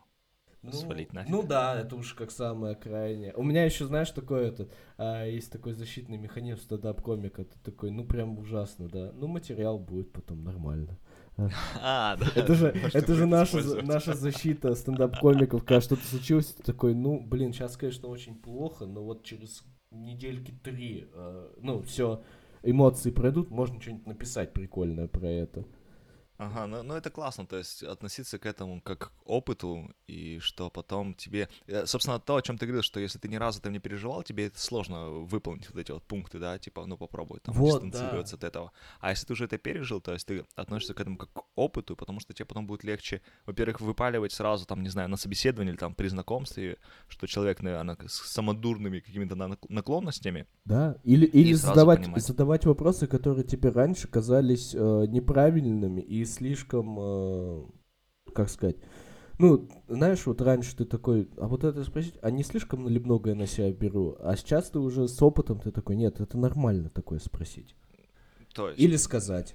[0.62, 1.30] ну, свалить нафиг.
[1.30, 3.32] Ну да, это уж как самое крайнее.
[3.34, 7.44] У меня еще, знаешь, такое это, а, есть такой защитный механизм стендап-комика.
[7.44, 9.10] Ты такой, ну прям ужасно, да.
[9.14, 10.98] Ну материал будет потом нормально.
[11.80, 12.26] А, да.
[12.34, 15.64] Это же, это же наша, наша защита стендап-комиков.
[15.64, 20.52] Когда что-то случилось, ты такой, ну, блин, сейчас, конечно, очень плохо, но вот через недельки
[20.62, 22.22] три, э, ну, все,
[22.62, 25.64] эмоции пройдут, можно что-нибудь написать прикольное про это.
[26.40, 30.70] Ага, ну, ну это классно, то есть относиться к этому как к опыту, и что
[30.70, 31.48] потом тебе...
[31.66, 34.22] Э, собственно, то, о чем ты говорил, что если ты ни разу там не переживал,
[34.22, 38.38] тебе это сложно выполнить вот эти вот пункты, да, типа, ну попробуй там вот, дистанцироваться
[38.38, 38.46] да.
[38.46, 38.72] от этого.
[39.00, 41.94] А если ты уже это пережил, то есть ты относишься к этому как к опыту,
[41.94, 45.78] потому что тебе потом будет легче, во-первых, выпаливать сразу, там, не знаю, на собеседовании или
[45.78, 49.36] там при знакомстве, что человек, наверное, с самодурными какими-то
[49.68, 50.46] наклонностями.
[50.64, 57.64] Да, или, или задавать, задавать вопросы, которые тебе раньше казались э, неправильными, и слишком, э,
[58.32, 58.76] как сказать,
[59.40, 63.34] ну, знаешь, вот раньше ты такой, а вот это спросить, а не слишком ли многое
[63.34, 64.16] на себя беру?
[64.20, 67.74] А сейчас ты уже с опытом ты такой, нет, это нормально такое спросить.
[68.52, 68.78] То есть?
[68.78, 69.54] Или сказать.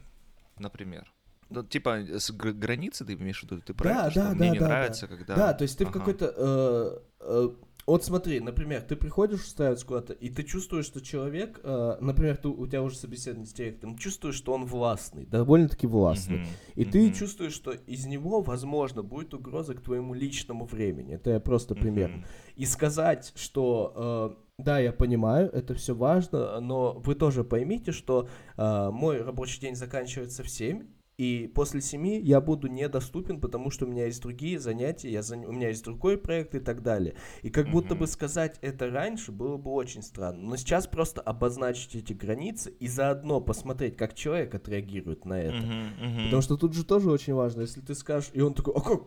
[0.58, 1.14] Например.
[1.50, 3.62] Ну, типа, с границы ты имеешь в виду?
[3.62, 5.36] Ты про да, да, что да, мне да, не да, нравится, когда...
[5.36, 5.92] Да, то есть ты ага.
[5.92, 6.34] в какой-то...
[6.36, 7.50] Э, э,
[7.86, 12.48] вот смотри, например, ты приходишь устраиваться куда-то, и ты чувствуешь, что человек, э, например, ты,
[12.48, 16.38] у тебя уже собеседование с директором, чувствуешь, что он властный, довольно-таки властный.
[16.38, 16.48] Mm-hmm.
[16.76, 16.92] И mm-hmm.
[16.92, 21.14] ты чувствуешь, что из него, возможно, будет угроза к твоему личному времени.
[21.14, 22.10] Это я просто пример.
[22.10, 22.26] Mm-hmm.
[22.56, 28.30] И сказать, что э, да, я понимаю, это все важно, но вы тоже поймите, что
[28.58, 33.86] э, мой рабочий день заканчивается в 7, и после семи я буду недоступен, потому что
[33.86, 35.38] у меня есть другие занятия, я за...
[35.38, 37.16] у меня есть другой проект и так далее.
[37.42, 37.72] И как mm-hmm.
[37.72, 40.42] будто бы сказать это раньше было бы очень странно.
[40.50, 45.56] Но сейчас просто обозначить эти границы и заодно посмотреть, как человек отреагирует на это.
[45.56, 46.24] Mm-hmm, mm-hmm.
[46.26, 49.06] Потому что тут же тоже очень важно, если ты скажешь, и он такой, а как?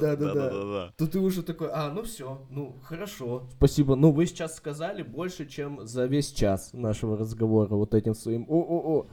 [0.00, 0.92] Да-да-да.
[0.96, 3.94] То ты уже такой, а, ну все, ну хорошо, спасибо.
[3.94, 9.06] Ну вы сейчас сказали больше, чем за весь час нашего разговора вот этим своим о-о-о.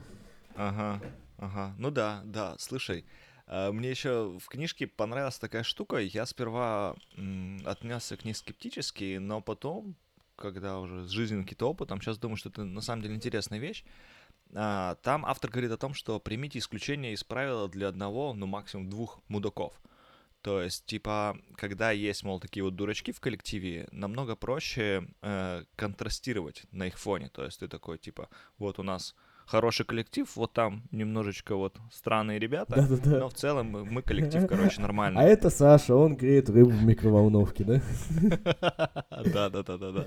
[0.56, 1.02] Ага,
[1.36, 1.74] ага.
[1.78, 3.04] Ну да, да, слушай,
[3.46, 5.98] а, мне еще в книжке понравилась такая штука.
[5.98, 6.96] Я сперва
[7.64, 9.96] отнесся к ней скептически, но потом,
[10.36, 13.84] когда уже с жизненным каким-то опытом, сейчас думаю, что это на самом деле интересная вещь.
[14.54, 18.90] А, там автор говорит о том, что примите исключение из правила для одного, ну максимум
[18.90, 19.74] двух мудаков.
[20.42, 26.64] То есть, типа, когда есть, мол, такие вот дурачки в коллективе, намного проще э, контрастировать
[26.70, 27.30] на их фоне.
[27.30, 29.16] То есть ты такой, типа, вот у нас
[29.46, 33.18] хороший коллектив, вот там немножечко вот странные ребята, Да-да-да.
[33.20, 35.20] но в целом мы коллектив, короче, нормальный.
[35.20, 37.80] А это Саша, он греет рыбу в микроволновке, да?
[39.10, 40.06] Да-да-да-да-да.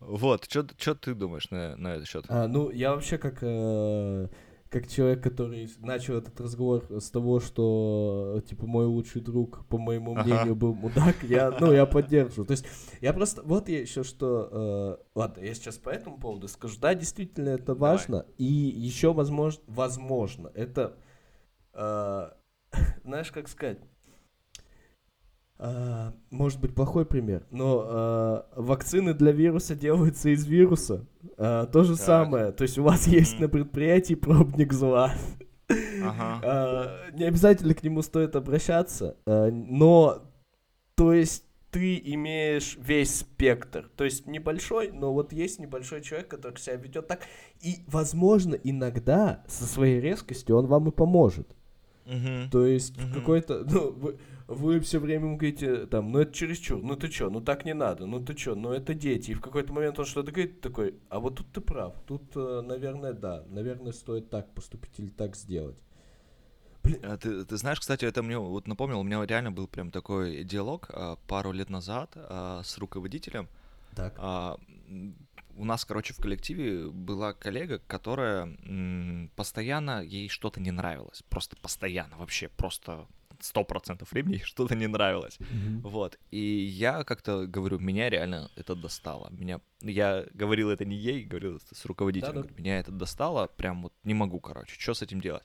[0.00, 2.26] Вот, что ты думаешь на, на этот счет?
[2.28, 4.28] А, ну, я вообще как э,
[4.74, 10.14] как человек, который начал этот разговор с того, что, типа, мой лучший друг, по моему
[10.14, 10.54] мнению, ага.
[10.56, 12.44] был мудак, я, ну, я поддерживаю.
[12.44, 12.66] То есть,
[13.00, 16.92] я просто, вот я еще что, э, ладно, я сейчас по этому поводу скажу, да,
[16.92, 18.34] действительно, это важно, Давай.
[18.36, 20.96] и еще, возможно, возможно, это,
[21.72, 22.30] э,
[23.04, 23.78] знаешь, как сказать,
[26.30, 31.06] может быть плохой пример, но uh, вакцины для вируса делаются из вируса.
[31.36, 32.04] Uh, то же так.
[32.04, 32.52] самое.
[32.52, 35.14] То есть у вас есть на предприятии пробник зла.
[36.02, 37.10] Ага.
[37.14, 40.22] не обязательно к нему стоит обращаться, но
[40.94, 43.90] то есть ты имеешь весь спектр.
[43.96, 47.22] То есть небольшой, но вот есть небольшой человек, который себя ведет так.
[47.60, 51.48] И, возможно, иногда со своей резкостью он вам и поможет.
[52.06, 52.50] Угу.
[52.52, 53.14] То есть угу.
[53.14, 57.40] какой-то, ну, вы, вы все время говорите, там, ну это чересчур, ну ты чё, ну
[57.40, 59.30] так не надо, ну ты чё, ну это дети.
[59.30, 62.60] И в какой-то момент он что-то говорит такой, а вот тут ты прав, тут, э,
[62.62, 65.78] наверное, да, наверное, стоит так поступить или так сделать.
[66.82, 67.00] Блин.
[67.02, 70.44] А ты, ты знаешь, кстати, это мне вот напомнил, у меня реально был прям такой
[70.44, 73.48] диалог а, пару лет назад а, с руководителем.
[73.94, 74.14] Так.
[74.18, 74.58] А,
[75.56, 81.22] у нас, короче, в коллективе была коллега, которая м, постоянно ей что-то не нравилось.
[81.30, 83.06] Просто постоянно, вообще, просто
[83.40, 85.38] сто процентов времени что-то не нравилось.
[85.38, 85.80] Mm-hmm.
[85.82, 86.18] Вот.
[86.30, 89.28] И я как-то говорю, меня реально это достало.
[89.30, 89.60] Меня...
[89.80, 92.34] Я говорил это не ей, говорил это с руководителем.
[92.34, 92.48] Да, да.
[92.48, 95.44] Говорю, меня это достало, прям вот не могу, короче, что с этим делать?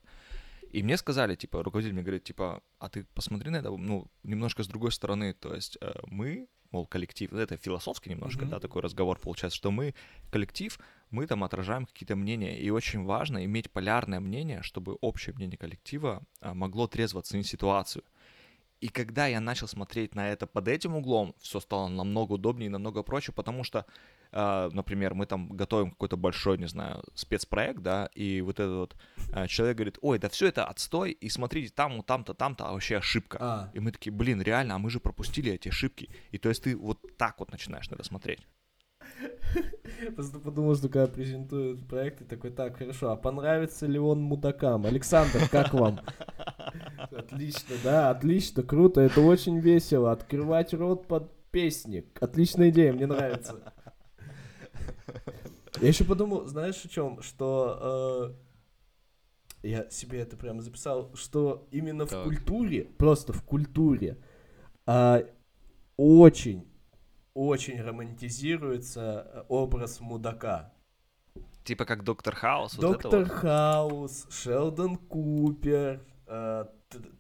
[0.72, 4.64] И мне сказали, типа, руководитель мне говорит, типа, а ты посмотри на это, ну, немножко
[4.64, 5.34] с другой стороны.
[5.34, 8.50] То есть э, мы, мол, коллектив, это философский немножко, mm-hmm.
[8.50, 9.96] да, такой разговор получается, что мы
[10.32, 10.80] коллектив,
[11.12, 16.24] мы там отражаем какие-то мнения, и очень важно иметь полярное мнение, чтобы общее мнение коллектива
[16.42, 18.04] а, могло трезво оценить ситуацию.
[18.82, 22.70] И когда я начал смотреть на это под этим углом, все стало намного удобнее и
[22.70, 23.86] намного проще, потому что,
[24.32, 28.96] э, например, мы там готовим какой-то большой, не знаю, спецпроект, да, и вот этот вот
[29.34, 32.98] э, человек говорит, ой, да все это отстой, и смотрите, там, там-то, там-то, а вообще
[32.98, 33.38] ошибка.
[33.42, 33.72] А.
[33.74, 36.10] И мы такие, блин, реально, а мы же пропустили эти ошибки.
[36.32, 38.48] И то есть ты вот так вот начинаешь на это смотреть.
[40.16, 44.86] Просто подумал, что когда презентуют проект, такой, так, хорошо, а понравится ли он мудакам?
[44.86, 46.00] Александр, как вам?
[47.12, 50.12] Отлично, да, отлично, круто, это очень весело.
[50.12, 52.06] Открывать рот под песни.
[52.20, 53.74] Отличная идея, мне нравится.
[55.82, 57.22] Я еще подумал, знаешь, о чем?
[57.22, 58.36] Что
[59.64, 62.20] э, я себе это прямо записал, что именно так.
[62.20, 64.18] в культуре, просто в культуре,
[64.88, 65.26] э,
[65.96, 66.68] очень
[67.48, 70.74] очень романтизируется э, образ мудака.
[71.64, 72.76] Типа как Доктор Хаус?
[72.76, 76.66] Доктор вот Хаус, Шелдон Купер, э,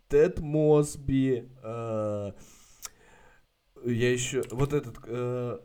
[0.10, 2.32] Тед Мосби, э,
[3.86, 5.60] я еще вот этот э,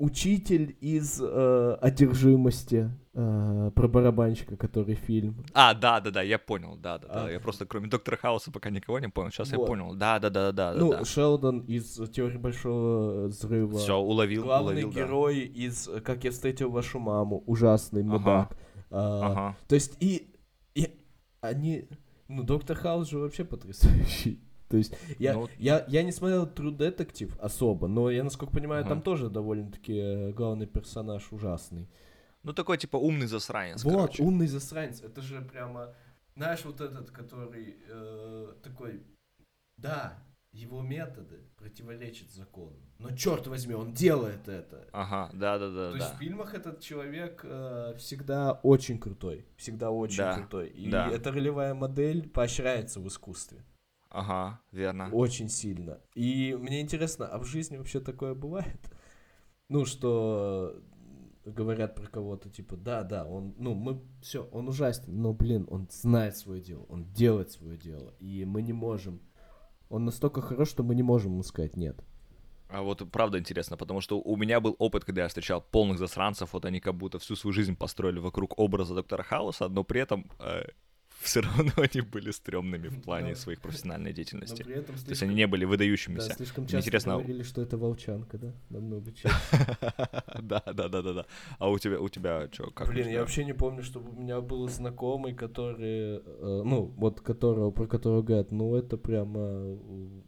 [0.00, 5.44] учитель из э, одержимости э, про барабанщика, который фильм.
[5.52, 7.24] А, да, да, да, я понял, да, да, а.
[7.24, 7.30] да.
[7.30, 9.30] Я просто кроме доктора Хауса пока никого не понял.
[9.30, 9.60] Сейчас вот.
[9.60, 9.94] я понял.
[9.94, 11.04] Да, да, да, да, ну, да.
[11.04, 13.78] Шелдон из теории большого взрыва.
[13.78, 14.42] Все, уловил.
[14.42, 15.62] Главный уловил, герой да.
[15.62, 17.44] из Как я встретил вашу маму.
[17.46, 18.24] Ужасный мудак.
[18.24, 18.56] Ага.
[18.90, 19.56] А, ага.
[19.68, 20.34] То есть и,
[20.74, 20.98] и
[21.42, 21.88] они.
[22.26, 24.40] Ну, доктор Хаус же вообще потрясающий.
[24.70, 28.82] То есть я, ну, я, я не смотрел True Detective особо, но я, насколько понимаю,
[28.82, 28.90] ага.
[28.90, 31.90] там тоже довольно-таки э, главный персонаж ужасный.
[32.44, 34.22] Ну, такой, типа, умный засранец, Вот, короче.
[34.22, 35.02] умный засранец.
[35.02, 35.92] Это же прямо,
[36.36, 39.02] знаешь, вот этот, который э, такой,
[39.76, 42.76] да, его методы противоречат закону.
[43.00, 44.86] Но черт возьми, он делает это.
[44.92, 45.90] Ага, да, да, да.
[45.90, 46.04] То да.
[46.04, 49.46] есть в фильмах этот человек э, всегда очень крутой.
[49.56, 50.68] Всегда очень Да, крутой.
[50.68, 51.10] И да.
[51.10, 53.64] эта ролевая модель поощряется в искусстве.
[54.10, 55.08] Ага, верно.
[55.12, 56.00] Очень сильно.
[56.14, 58.80] И мне интересно, а в жизни вообще такое бывает?
[59.68, 60.82] Ну, что
[61.44, 65.86] говорят про кого-то, типа, да, да, он, ну, мы, все, он ужасен, но, блин, он
[65.92, 69.20] знает свое дело, он делает свое дело, и мы не можем,
[69.88, 72.04] он настолько хорош, что мы не можем ему сказать нет.
[72.68, 76.52] А вот правда интересно, потому что у меня был опыт, когда я встречал полных засранцев,
[76.52, 80.30] вот они как будто всю свою жизнь построили вокруг образа доктора Хауса, но при этом
[81.22, 84.62] все равно они были стрёмными в плане Но- своей профессиональной Но деятельности.
[84.62, 86.32] этом То есть они не были да, выдающимися.
[86.34, 89.34] слишком Мне часто интересно, говорили, что это волчанка, да, намного чаще.
[90.42, 91.26] Да, да, да, да, да.
[91.58, 92.88] А у тебя, у тебя что, как?
[92.88, 97.70] Блин, я вообще не помню, чтобы у меня был знакомый, который, э, ну, вот которого,
[97.70, 99.78] про которого говорят, ну, это прямо, э,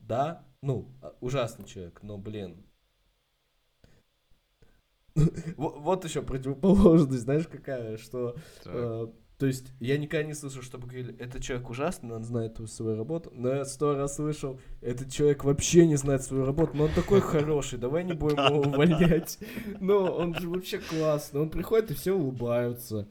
[0.02, 2.64] да, ну, а, ужасный человек, но, блин.
[5.56, 9.06] Вот, еще противоположность, знаешь, какая, что, э,
[9.42, 13.32] то есть, я никогда не слышал, чтобы говорили, этот человек ужасный, он знает свою работу,
[13.34, 17.20] но я сто раз слышал, этот человек вообще не знает свою работу, но он такой
[17.20, 19.40] хороший, давай не будем его увольнять.
[19.80, 23.08] Но он же вообще классный, он приходит и все улыбаются.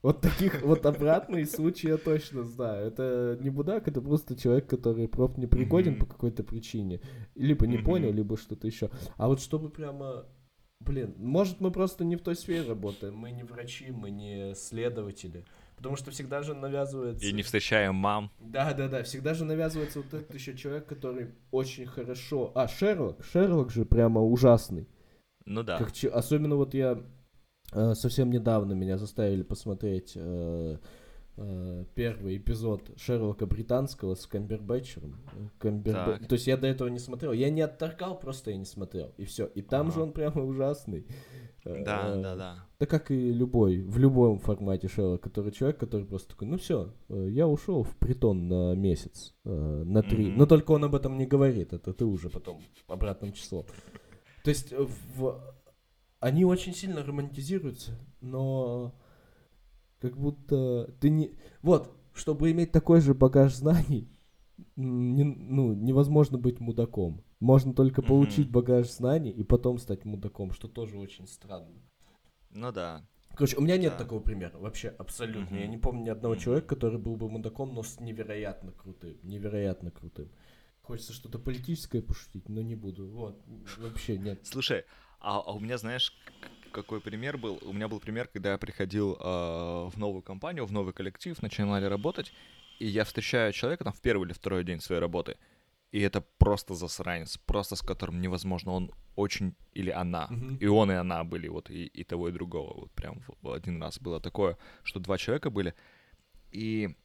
[0.00, 2.86] Вот таких вот обратные случаи я точно знаю.
[2.86, 6.00] Это не будак, это просто человек, который просто не пригоден Мгм.
[6.02, 7.00] по какой-то причине.
[7.34, 7.84] Либо не Мгм.
[7.84, 8.90] понял, либо что-то еще.
[9.16, 10.24] А вот чтобы прямо...
[10.84, 13.16] Блин, может мы просто не в той сфере работаем.
[13.16, 15.44] Мы не врачи, мы не следователи.
[15.76, 17.26] Потому что всегда же навязывается...
[17.26, 18.30] И не встречаем мам.
[18.40, 19.02] Да, да, да.
[19.02, 22.52] Всегда же навязывается вот этот еще человек, который очень хорошо.
[22.54, 23.24] А, Шерлок.
[23.24, 24.88] Шерлок же прямо ужасный.
[25.44, 25.78] Ну да.
[25.78, 27.02] Как Особенно вот я
[27.72, 30.12] э, совсем недавно меня заставили посмотреть
[31.36, 35.16] э, э, первый эпизод Шерлока британского с Камбербэтчером.
[35.34, 36.28] Э, Камбербэ- Так.
[36.28, 37.32] То есть я до этого не смотрел.
[37.32, 39.12] Я не отторгал, просто я не смотрел.
[39.16, 39.46] И все.
[39.46, 39.94] И там Ага.
[39.94, 41.06] же он прямо ужасный.
[41.64, 42.66] Э, Да, да, да.
[42.80, 46.92] Да как и любой, в любом формате Шерлок, который человек, который просто такой, ну все,
[47.08, 49.50] я ушел в притон на месяц, э,
[49.86, 50.26] на три.
[50.30, 50.38] Мгм.
[50.38, 53.64] Но только он об этом не говорит, это ты уже потом обратным числом.
[54.42, 55.40] То есть э, в...
[56.18, 58.92] они очень сильно романтизируются, но
[60.02, 61.30] как будто ты не...
[61.62, 64.08] Вот, чтобы иметь такой же багаж знаний,
[64.74, 67.22] не- ну, невозможно быть мудаком.
[67.38, 71.80] Можно только получить багаж знаний и потом стать мудаком, что тоже очень странно.
[72.50, 73.06] Ну да.
[73.34, 73.98] Короче, у меня нет Да.
[73.98, 75.54] такого примера, вообще, абсолютно.
[75.54, 75.70] Я Мгм.
[75.70, 76.42] не помню ни одного Мгм.
[76.42, 80.28] человека, который был бы мудаком, но с невероятно крутым, невероятно крутым.
[80.82, 83.06] Хочется что-то политическое пошутить, но не буду.
[83.08, 83.40] Вот,
[83.78, 84.40] вообще нет.
[84.44, 84.84] Слушай,
[85.20, 86.12] а, а у меня, знаешь,
[86.72, 87.58] какой пример был?
[87.62, 91.84] У меня был пример, когда я приходил э, в новую компанию, в новый коллектив, начинали
[91.86, 92.32] работать,
[92.80, 95.36] и я встречаю человека там в первый или второй день своей работы,
[95.92, 100.56] и это просто засранец, просто с которым невозможно, он очень, или она, Мгм.
[100.56, 103.82] и он, и она были, вот, и, и того, и другого, вот прям в один
[103.82, 105.74] раз было такое, что два человека были,
[106.50, 106.96] и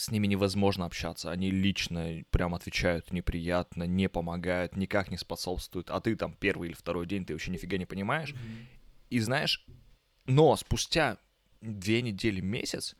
[0.00, 6.00] с ними невозможно общаться, они лично прям отвечают неприятно, не помогают, никак не способствуют, а
[6.00, 8.34] ты там первый или второй день, ты вообще нифига не понимаешь,
[9.10, 9.66] и знаешь,
[10.26, 11.18] но спустя
[11.60, 12.96] две недели, месяц,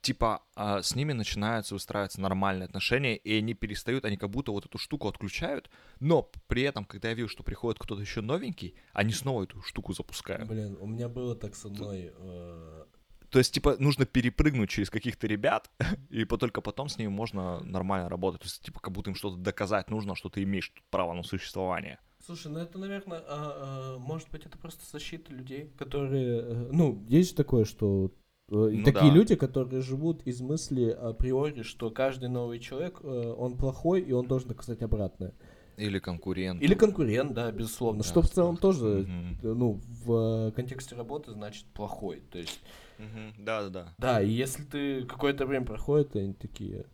[0.00, 4.66] типа, а, с ними начинаются выстраиваться нормальные отношения, и они перестают, они как будто вот
[4.66, 9.12] эту штуку отключают, но при этом, когда я вижу, что приходит кто-то еще новенький, они
[9.12, 10.48] снова эту штуку запускают.
[10.48, 12.12] Блин, у меня было так со мной.
[12.14, 12.84] э,
[13.30, 15.70] То есть, типа, нужно перепрыгнуть через каких-то ребят,
[16.10, 18.40] и только потом с ними можно нормально работать.
[18.40, 21.98] То есть, типа, как будто им что-то доказать нужно, что ты имеешь право на существование.
[22.26, 26.40] Слушай, ну это, наверное, а, а, может быть, это просто защита людей, которые...
[26.42, 28.12] э, Ну, есть же такое, что
[28.50, 29.14] э, Ну такие да.
[29.16, 34.26] люди, которые живут из мысли априори, что каждый новый человек, э, он плохой, и он
[34.26, 35.32] должен доказать обратное.
[35.78, 36.60] Или конкурент.
[36.60, 38.02] Или конкурент, да, безусловно.
[38.02, 39.08] Да, что в целом тоже,
[39.42, 42.22] э, ну, в контексте работы значит плохой.
[42.30, 42.60] То есть,
[43.00, 43.44] Мгм.
[43.44, 43.94] Да-да-да.
[43.98, 46.84] да, и если ты какое-то время проходит, они такие...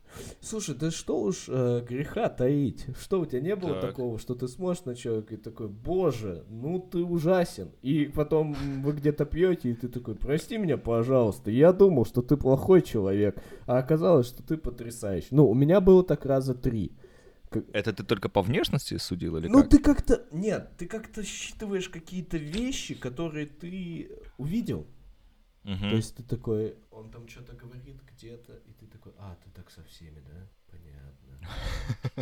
[0.40, 2.86] Слушай, да что уж э, греха таить?
[3.00, 3.90] Что у тебя не было Так.
[3.90, 7.70] такого, что ты смотришь на человека и такой, боже, ну ты ужасен.
[7.82, 12.36] И потом вы где-то пьете, и ты такой, прости меня, пожалуйста, я думал, что ты
[12.36, 15.28] плохой человек, а оказалось, что ты потрясающий.
[15.32, 16.92] Ну, у меня было так раза три.
[17.72, 19.70] Это ты только по внешности судил или Ну, как?
[19.70, 20.24] ты как-то...
[20.30, 24.86] Нет, ты как-то считываешь какие-то вещи, которые ты увидел.
[25.66, 25.90] Мгм.
[25.90, 29.68] То есть ты такой, он там что-то говорит где-то, и ты такой, а, ты так
[29.70, 30.48] со всеми, да?
[30.70, 31.48] Понятно.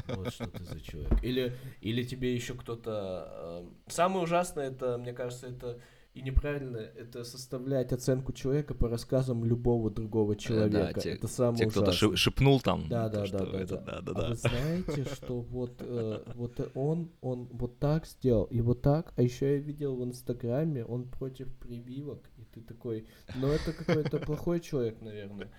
[0.17, 1.23] Вот что ты за человек.
[1.23, 3.63] Или, или тебе еще кто-то...
[3.87, 5.79] э, Самое ужасное, это, мне кажется, это
[6.15, 10.93] и неправильно это составлять оценку человека по рассказам любого другого человека.
[10.95, 12.89] Да, те, это самое те, кто-то шепнул там.
[12.89, 14.27] Да, да, да, да, это, да, да, да.
[14.27, 19.13] А вы знаете, что вот, э, вот он, он вот так сделал, и вот так,
[19.17, 24.19] а еще я видел в Инстаграме, он против прививок, и ты такой, ну это какой-то
[24.19, 25.51] плохой человек, наверное.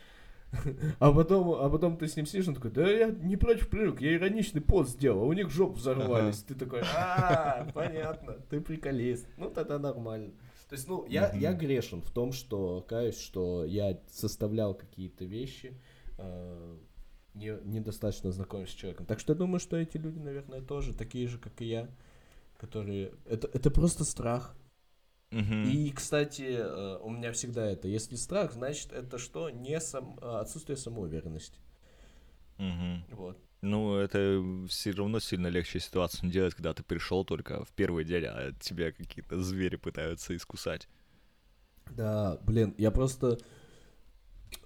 [1.00, 4.00] А потом, а потом ты с ним сидишь, он такой, да я не против прививок,
[4.00, 6.44] я ироничный пост сделал, а у них жоп взорвались.
[6.44, 9.28] Ты такой, а, понятно, ты приколист.
[9.38, 10.32] Ну, тогда нормально.
[10.70, 15.80] То есть, ну, я, я грешен в том, что, каюсь, что я составлял какие-то вещи,
[16.18, 16.78] э,
[17.36, 19.06] не, недостаточно знакомый с человеком.
[19.06, 21.90] Так что я думаю, что эти люди, наверное, тоже такие же, как и я,
[22.58, 23.14] которые...
[23.26, 24.56] Это, это просто страх.
[25.32, 25.70] Uh-huh.
[25.70, 27.88] И, кстати, э, у меня всегда это.
[27.88, 29.50] Если страх, значит, это что?
[29.50, 30.18] Не сам...
[30.22, 31.60] отсутствие самоуверенности.
[32.58, 33.02] Uh-huh.
[33.12, 33.38] Вот.
[33.66, 38.26] Ну, это все равно сильно легче ситуацию делать, когда ты пришел только в первый день,
[38.26, 40.88] а тебя какие-то звери пытаются искусать.
[41.90, 43.40] Да, блин, я просто...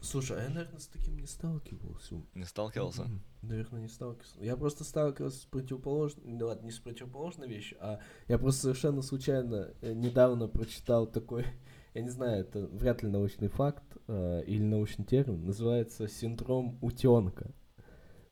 [0.02, 2.22] Слушай, а я, наверное, с таким не сталкивался.
[2.36, 3.08] Не сталкивался?
[3.42, 4.44] Наверное, не сталкивался.
[4.44, 6.26] Я просто сталкивался с противоположной...
[6.26, 11.46] Ну ладно, не с противоположной вещью, а я просто совершенно случайно э, недавно прочитал такой...
[11.94, 15.46] Я не знаю, это вряд ли научный факт э, или научный термин.
[15.46, 17.52] Называется синдром утенка.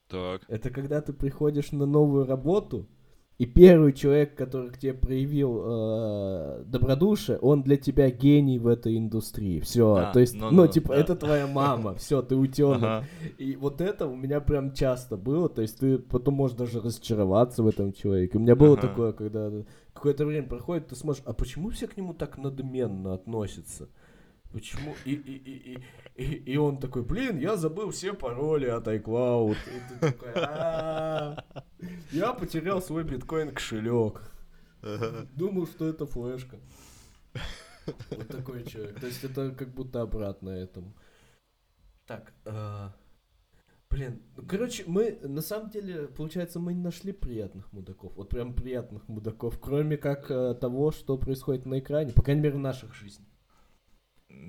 [0.09, 0.41] Так.
[0.47, 2.87] Это когда ты приходишь на новую работу,
[3.37, 8.97] и первый человек, который к тебе проявил э, добродушие, он для тебя гений в этой
[8.97, 9.59] индустрии.
[9.59, 11.01] Все, а, то есть, ну, ну, ну типа, да.
[11.01, 12.83] это твоя мама, все, ты утенок.
[12.83, 13.05] Ага.
[13.37, 17.61] И вот это у меня прям часто было, то есть ты потом можешь даже разочароваться
[17.61, 18.39] в этом человеке.
[18.39, 18.87] У меня было ага.
[18.87, 19.51] такое, когда
[19.93, 23.87] какое-то время проходит, ты смотришь, а почему все к нему так надменно относятся?
[24.51, 24.95] Почему?
[25.05, 25.83] И, и, и,
[26.15, 29.57] и, и он такой, блин, я забыл все пароли от iCloud.
[29.67, 30.33] И ты такой,
[32.11, 34.31] я потерял свой биткоин кошелек.
[35.33, 36.59] Думал, что это флешка.
[38.09, 38.99] Вот такой человек.
[38.99, 40.93] То есть это как будто обратно этому.
[42.05, 42.93] Так, а,
[43.89, 48.15] блин, ну, короче, мы на самом деле, получается, мы не нашли приятных мудаков.
[48.15, 52.55] Вот прям приятных мудаков, кроме как э, того, что происходит на экране, по крайней мере,
[52.55, 53.27] в наших жизнях.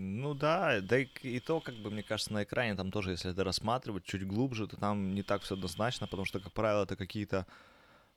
[0.01, 3.33] Ну да, да и, и то, как бы, мне кажется, на экране там тоже, если
[3.33, 6.95] это рассматривать чуть глубже, то там не так все однозначно, потому что, как правило, это
[6.95, 7.47] какие-то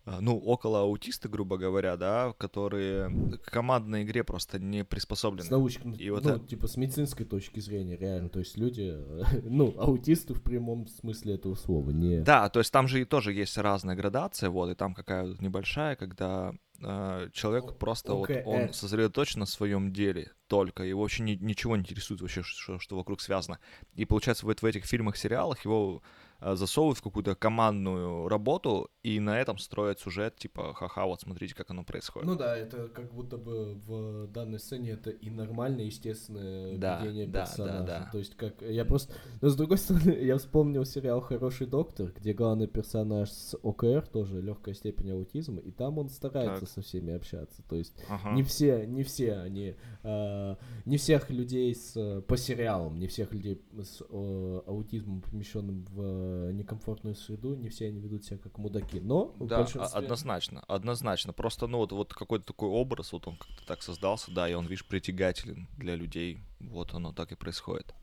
[0.06, 5.48] ну, около аутисты, грубо говоря, да, которые к командной игре просто не приспособлены.
[5.48, 6.48] С научной, и вот ну, это...
[6.48, 8.96] типа с медицинской точки зрения, реально, то есть люди,
[9.44, 12.22] ну, аутисты в прямом смысле этого слова, не...
[12.22, 15.96] Да, то есть там же и тоже есть разная градация, вот, и там какая-то небольшая,
[15.96, 18.44] когда э, человек просто okay.
[18.44, 22.80] вот, он сосредоточен на своем деле только, его вообще ни, ничего не интересует вообще, что,
[22.80, 23.60] что вокруг связано.
[23.94, 29.20] И получается, вот в этих фильмах, сериалах его Э, засовывают в какую-то командную работу и
[29.20, 32.28] на этом строят сюжет, типа, ха-ха, вот смотрите, как оно происходит.
[32.28, 37.28] Ну да, это как будто бы в данной сцене это и нормальное, естественное да, ведение
[37.28, 37.84] да, персонажа.
[37.84, 38.10] Да, да.
[38.12, 42.34] То есть как, я просто, но с другой стороны, я вспомнил сериал «Хороший доктор», где
[42.34, 46.70] главный персонаж с ОКР, тоже легкая степень аутизма, и там он старается так.
[46.70, 47.64] со всеми общаться.
[47.68, 48.32] То есть ага.
[48.34, 53.62] не все, не все они, э, не всех людей с, по сериалам, не всех людей
[53.74, 59.36] с э, аутизмом, помещенным в некомфортную среду, не все они ведут себя как мудаки, но
[59.40, 60.00] да, большинстве...
[60.00, 64.50] однозначно, однозначно, просто, ну, вот, вот какой-то такой образ, вот он как-то так создался, да,
[64.50, 67.94] и он, видишь, притягателен для людей, вот оно так и происходит.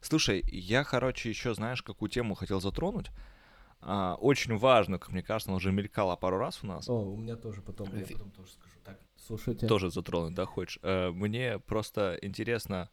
[0.00, 3.10] Слушай, я, короче, еще, знаешь, какую тему хотел затронуть,
[3.82, 6.88] а, очень важно, как мне кажется, она уже мелькала пару раз у нас.
[6.88, 8.74] О, у меня тоже потом, я потом тоже скажу.
[8.84, 9.66] Так, слушайте.
[9.66, 10.78] Тоже затронуть, да, хочешь?
[10.82, 12.90] Э, мне просто интересно,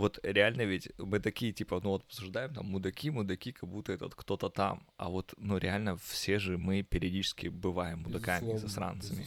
[0.00, 4.14] вот реально ведь мы такие, типа, ну вот обсуждаем там мудаки, мудаки, как будто этот
[4.14, 4.86] кто-то там.
[4.96, 9.26] А вот, ну реально все же мы периодически бываем мудаками, безусловно, засранцами.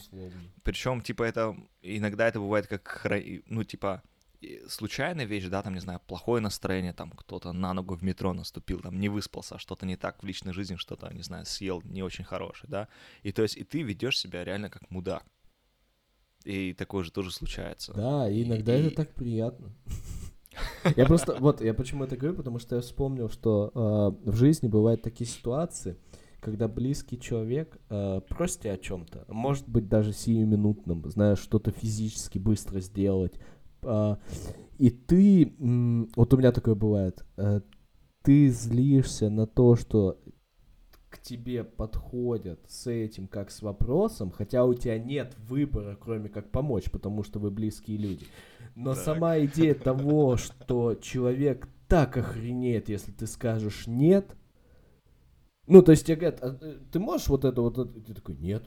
[0.63, 3.05] Причем, типа, это иногда это бывает как,
[3.45, 4.01] ну, типа,
[4.67, 8.79] случайная вещь, да, там, не знаю, плохое настроение, там, кто-то на ногу в метро наступил,
[8.79, 12.23] там, не выспался, что-то не так в личной жизни, что-то, не знаю, съел не очень
[12.23, 12.87] хорошее, да,
[13.21, 15.23] и то есть, и ты ведешь себя реально как мудак.
[16.45, 17.93] И такое же тоже случается.
[17.93, 19.71] Да, и иногда и, это так приятно.
[20.95, 23.71] Я просто, вот, я почему это говорю, потому что я вспомнил, что
[24.25, 25.97] э, в жизни бывают такие ситуации,
[26.39, 32.37] когда близкий человек э, просит тебя о чем-то, может быть даже сиюминутным, знаешь, что-то физически
[32.37, 33.33] быстро сделать,
[33.81, 34.15] э,
[34.77, 37.61] и ты, э, вот у меня такое бывает, э,
[38.23, 40.17] ты злишься на то, что
[41.13, 46.49] к тебе подходят с этим как с вопросом, хотя у тебя нет выбора, кроме как
[46.49, 48.25] помочь, потому что вы близкие люди.
[48.75, 49.03] Но так.
[49.03, 54.35] сама идея того, что человек так охренеет, если ты скажешь нет.
[55.67, 56.57] Ну, то есть тебе говорят, а,
[56.91, 58.01] ты можешь вот это вот, это?
[58.01, 58.63] ты такой, нет.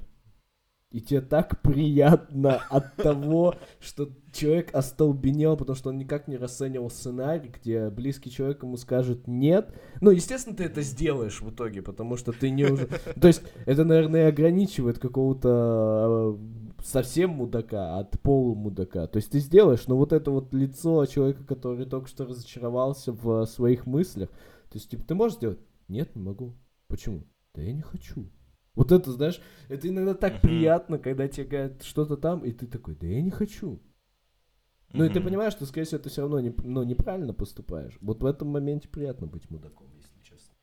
[0.97, 6.89] И тебе так приятно от того, что человек остолбенел, потому что он никак не расценивал
[6.89, 9.75] сценарий, где близкий человек ему скажет «нет».
[10.01, 12.87] Ну, естественно, ты это сделаешь в итоге, потому что ты не уже...
[13.21, 19.07] То есть это, наверное, ограничивает какого-то э, совсем мудака от полумудака.
[19.07, 23.45] То есть ты сделаешь, но вот это вот лицо человека, который только что разочаровался в
[23.45, 25.59] своих мыслях, то есть, типа, ты можешь сделать?
[25.89, 26.57] Нет, не могу.
[26.89, 27.27] Почему?
[27.55, 28.31] Да я не хочу.
[28.77, 30.41] Вот это, знаешь, это иногда так uh-huh.
[30.43, 33.83] приятно, когда тебе говорят что-то там, и ты такой, да я не хочу.
[34.93, 35.11] Ну uh-huh.
[35.11, 37.97] и ты понимаешь, что, скорее всего, ты все равно не, ну, неправильно поступаешь.
[38.03, 40.55] Вот в этом моменте приятно быть мудаком, если честно.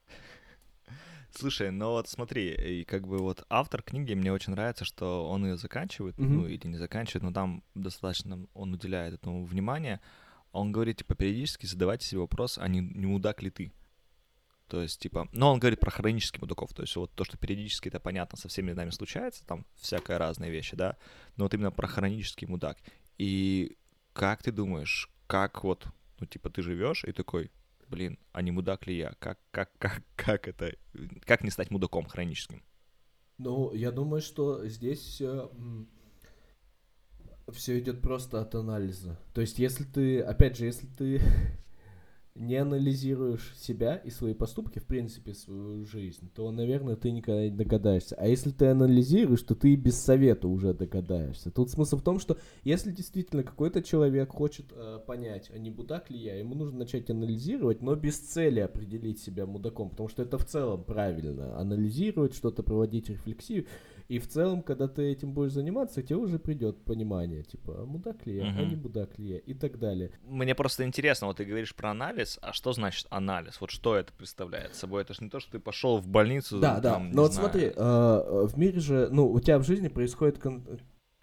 [1.31, 5.45] Слушай, ну вот смотри, и как бы вот автор книги, мне очень нравится, что он
[5.47, 6.23] ее заканчивает, uh-huh.
[6.23, 9.99] ну или не заканчивает, но там достаточно он уделяет этому внимание.
[10.51, 13.73] Он говорит, типа, периодически задавайте себе вопрос, а не, не мудак ли ты?
[14.73, 17.89] То есть, типа, но он говорит про хронических мудаков, то есть вот то, что периодически
[17.89, 20.97] это понятно со всеми нами случается, там всякая разные вещи, да,
[21.37, 22.79] но вот именно про хронический мудак.
[23.19, 23.77] И
[24.13, 25.85] как ты думаешь, как вот,
[26.19, 27.51] ну, типа, ты живешь и такой,
[27.87, 29.13] блин, а не мудак ли я?
[29.19, 30.75] Как, как, как, как это,
[31.19, 32.63] как не стать мудаком хроническим?
[33.37, 35.49] Ну, я думаю, что здесь э,
[37.51, 39.19] все идет просто от анализа.
[39.35, 41.21] То есть, если ты, опять же, если ты
[42.35, 47.51] не анализируешь себя и свои поступки, в принципе, свою жизнь, то, наверное, ты никогда не
[47.51, 48.15] догадаешься.
[48.15, 51.51] А если ты анализируешь, то ты и без совета уже догадаешься.
[51.51, 56.09] Тут смысл в том, что если действительно какой-то человек хочет э, понять, а не мудак
[56.09, 60.39] ли я, ему нужно начать анализировать, но без цели определить себя мудаком, потому что это
[60.39, 61.59] в целом правильно.
[61.59, 63.67] Анализировать, что-то проводить рефлексию.
[64.07, 68.25] И в целом, когда ты этим будешь заниматься, тебе уже придет понимание, типа, а мудак
[68.25, 68.59] ли я, угу.
[68.59, 70.11] а не мудак ли я, и так далее.
[70.23, 73.61] Мне просто интересно, вот ты говоришь про анализ, а что значит анализ?
[73.61, 75.01] Вот что это представляет собой?
[75.01, 76.59] Это же не то, что ты пошел в больницу.
[76.59, 77.15] Да, там, да.
[77.15, 77.49] Но вот знаю.
[77.49, 80.65] смотри, э, в мире же, ну, у тебя в жизни происходят кон-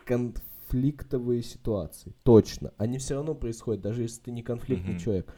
[0.04, 2.14] конфликтовые ситуации.
[2.22, 2.72] Точно.
[2.78, 5.00] Они все равно происходят, даже если ты не конфликтный угу.
[5.00, 5.34] человек.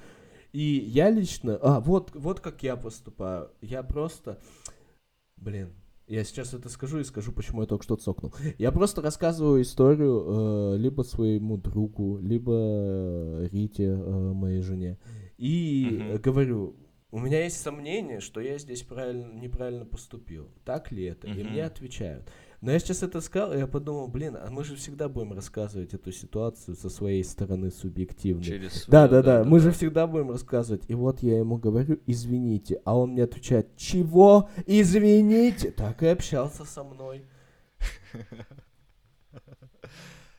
[0.53, 3.51] И я лично, а вот, вот как я поступаю.
[3.63, 4.39] Я просто,
[5.37, 5.73] блин,
[6.07, 8.35] я сейчас это скажу и скажу, почему я только что цокнул.
[8.59, 14.99] Я просто рассказываю историю э, либо своему другу, либо э, Рите, э, моей жене.
[15.39, 16.19] И uh-huh.
[16.19, 16.77] говорю,
[17.11, 20.49] у меня есть сомнение, что я здесь правильно, неправильно поступил.
[20.65, 21.29] Так ли это?
[21.29, 21.41] Uh-huh.
[21.41, 22.31] И мне отвечают.
[22.63, 25.95] Но я сейчас это сказал, и я подумал, блин, а мы же всегда будем рассказывать
[25.95, 28.45] эту ситуацию со своей стороны субъективной.
[28.45, 29.65] Через свою, да, да, да, да, мы да.
[29.65, 30.85] же всегда будем рассказывать.
[30.87, 34.49] И вот я ему говорю, извините, а он мне отвечает, чего?
[34.65, 35.73] Извините?
[35.73, 37.27] Так и общался со мной.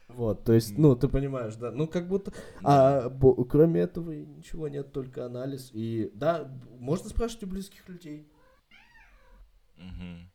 [0.08, 2.32] Вот, то есть, ну, ты понимаешь, да, ну, как будто,
[2.64, 8.32] а бо, кроме этого ничего нет, только анализ, и, да, можно спрашивать у близких людей.
[9.76, 10.33] Угу.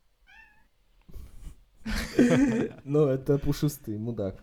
[2.85, 4.43] Ну, это пушистый мудак.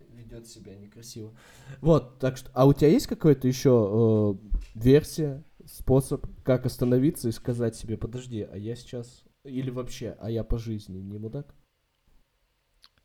[0.00, 1.34] Ведет себя некрасиво.
[1.80, 2.50] Вот, так что.
[2.54, 8.42] А у тебя есть какая-то еще э, версия, способ, как остановиться и сказать себе, подожди,
[8.42, 9.24] а я сейчас.
[9.44, 11.54] Или вообще, а я по жизни не мудак?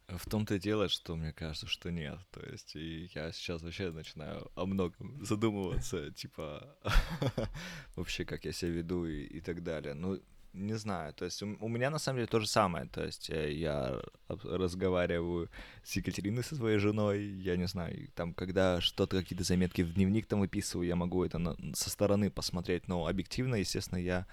[0.08, 2.18] В том-то и дело, что мне кажется, что нет.
[2.32, 6.78] То есть, и я сейчас вообще начинаю о многом задумываться, типа,
[7.96, 9.94] вообще, как я себя веду и, и так далее.
[9.94, 10.20] Ну,
[10.60, 13.30] не знаю, то есть у, у меня на самом деле то же самое, то есть
[13.30, 15.50] э, я разговариваю
[15.84, 20.28] с Екатериной, со своей женой, я не знаю, там, когда что-то, какие-то заметки в дневник
[20.28, 24.28] там выписываю, я могу это на, со стороны посмотреть, но объективно, естественно, я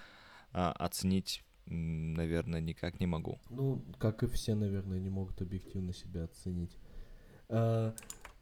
[0.53, 3.39] а, оценить, наверное, никак не могу.
[3.51, 6.77] Ну, как и все, наверное, не могут объективно себя оценить.
[7.49, 7.95] А,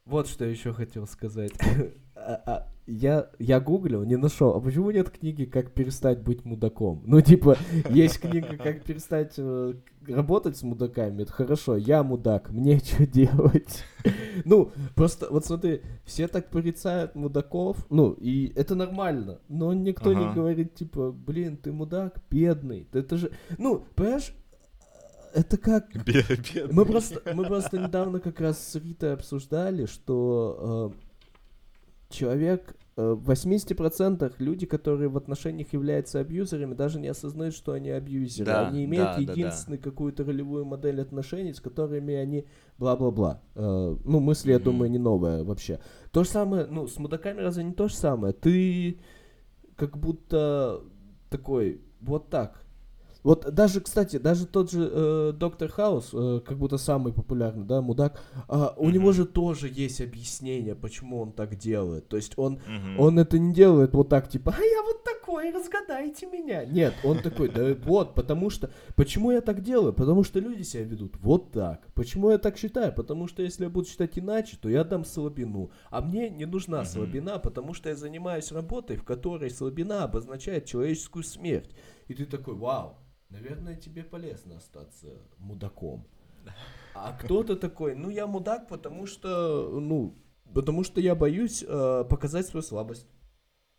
[0.06, 1.52] вот что еще хотел сказать.
[2.16, 4.54] А, а, я, я гуглил, не нашел.
[4.54, 7.02] А почему нет книги «Как перестать быть мудаком»?
[7.06, 7.58] Ну, типа,
[7.90, 9.74] есть книга «Как перестать э,
[10.06, 11.22] работать с мудаками».
[11.22, 13.84] Это хорошо, я мудак, мне что делать?
[14.44, 20.20] Ну, просто, вот смотри, все так порицают мудаков, ну, и это нормально, но никто ага.
[20.20, 22.88] не говорит, типа, блин, ты мудак, бедный.
[22.92, 24.32] Это же, ну, понимаешь,
[25.34, 25.88] это как...
[26.06, 26.72] Бедный.
[26.72, 30.92] Мы просто, мы просто недавно как раз с Ритой обсуждали, что
[32.10, 37.72] э, человек э, в 80% люди, которые в отношениях являются абьюзерами, даже не осознают, что
[37.72, 38.46] они абьюзеры.
[38.46, 39.90] Да, они имеют да, единственную да, да.
[39.90, 42.46] какую-то ролевую модель отношений, с которыми они
[42.78, 43.42] бла-бла-бла.
[43.56, 44.62] Э, ну, мысли, я mm-hmm.
[44.62, 45.80] думаю, не новая вообще.
[46.12, 48.32] То же самое, ну, с мудаками разве не то же самое?
[48.32, 49.00] Ты
[49.76, 50.82] как будто
[51.28, 52.63] такой, вот так,
[53.24, 57.82] вот даже, кстати, даже тот же э, Доктор Хаус, э, как будто самый популярный, да,
[57.82, 58.92] мудак, э, у mm-hmm.
[58.92, 62.06] него же тоже есть объяснение, почему он так делает.
[62.08, 62.96] То есть он, mm-hmm.
[62.98, 66.64] он это не делает вот так, типа, а я вот такой ой, разгадайте меня.
[66.64, 69.92] Нет, он такой, да вот, потому что, почему я так делаю?
[69.92, 71.86] Потому что люди себя ведут вот так.
[71.94, 72.92] Почему я так считаю?
[72.92, 75.70] Потому что если я буду считать иначе, то я дам слабину.
[75.90, 76.86] А мне не нужна uh-huh.
[76.86, 81.70] слабина, потому что я занимаюсь работой, в которой слабина обозначает человеческую смерть.
[82.08, 82.98] И ты такой, вау,
[83.34, 85.08] наверное, тебе полезно остаться
[85.38, 86.06] мудаком.
[86.94, 90.16] А кто-то такой, ну я мудак, потому что, ну,
[90.54, 93.06] потому что я боюсь э, показать свою слабость.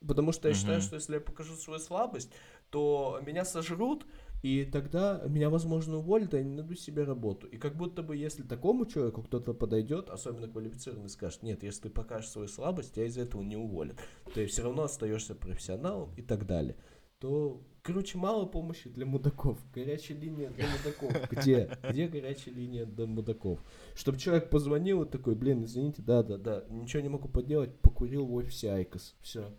[0.05, 0.59] Потому что я угу.
[0.59, 2.31] считаю, что если я покажу свою слабость,
[2.69, 4.05] то меня сожрут,
[4.43, 7.47] и тогда меня, возможно, уволят, и я не найду себе работу.
[7.47, 11.89] И как будто бы, если такому человеку кто-то подойдет, особенно квалифицированный, скажет, нет, если ты
[11.89, 13.97] покажешь свою слабость, тебя из-за этого не уволят.
[14.33, 16.75] Ты все равно остаешься профессионалом и так далее.
[17.19, 19.59] То Короче, мало помощи для мудаков.
[19.71, 21.29] Горячая линия для мудаков.
[21.29, 21.77] Где?
[21.87, 23.59] Где горячая линия для мудаков?
[23.95, 28.71] Чтобы человек позвонил и такой, блин, извините, да-да-да, ничего не могу поделать, покурил в офисе
[28.71, 29.15] IQOS.
[29.21, 29.55] Все.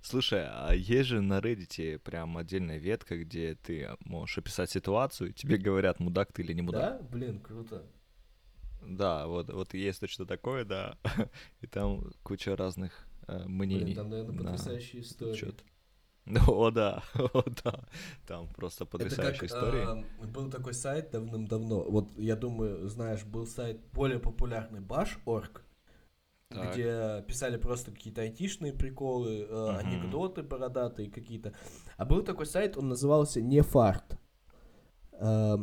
[0.00, 5.32] Слушай, а есть же на Reddit прям отдельная ветка, где ты можешь описать ситуацию, и
[5.32, 7.00] тебе говорят, мудак ты или не мудак.
[7.00, 7.08] Да?
[7.10, 7.82] Блин, круто.
[8.86, 10.96] Да, вот, вот есть точно такое, да.
[11.60, 13.84] И там куча разных мнений.
[13.84, 15.36] Блин, там, наверное, потрясающие истории.
[15.36, 15.64] Счет.
[16.46, 17.80] О, да, о, да.
[18.26, 20.04] Там просто потрясающая Это как, история.
[20.20, 21.82] Э, был такой сайт давным-давно.
[21.82, 25.64] Вот, я думаю, знаешь, был сайт более популярный Bash.org,
[26.50, 29.78] где писали просто какие-то айтишные приколы, э, uh-huh.
[29.78, 31.54] анекдоты бородатые какие-то.
[31.96, 34.16] А был такой сайт, он назывался Нефарт.
[35.12, 35.56] Э,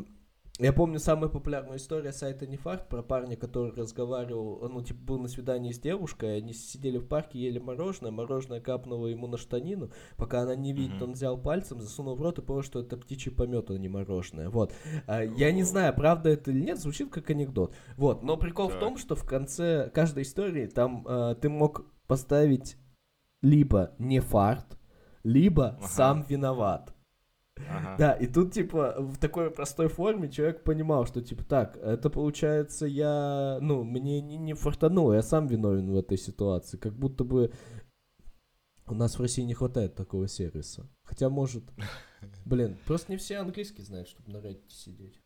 [0.60, 5.30] я помню самая популярная история сайта Нефарт про парня, который разговаривал, ну, типа, был на
[5.30, 10.42] свидании с девушкой, они сидели в парке, ели мороженое, мороженое капнуло ему на штанину, пока
[10.42, 11.04] она не видит, mm-hmm.
[11.06, 14.50] он взял пальцем, засунул в рот и понял, что это птичий помет, а не мороженое.
[14.50, 14.74] Вот.
[15.08, 17.74] А, я не знаю, правда это или нет, звучит как анекдот.
[17.96, 18.22] Вот.
[18.22, 18.78] Но прикол так.
[18.78, 22.76] в том, что в конце каждой истории там а, ты мог поставить
[23.42, 24.78] либо не фарт,
[25.24, 25.88] либо ага.
[25.88, 26.94] сам виноват.
[27.98, 32.86] Да, и тут, типа, в такой простой форме человек понимал, что, типа, так, это получается
[32.86, 36.78] я, ну, мне не, не фартануло, я сам виновен в этой ситуации.
[36.78, 37.52] Как будто бы
[38.88, 40.90] у нас в России не хватает такого сервиса.
[41.04, 41.64] Хотя, может,
[42.46, 45.20] блин, просто не все английский знают, чтобы на Reddit сидеть.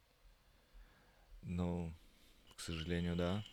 [1.43, 1.93] Ну,
[2.55, 3.43] к сожалению, да.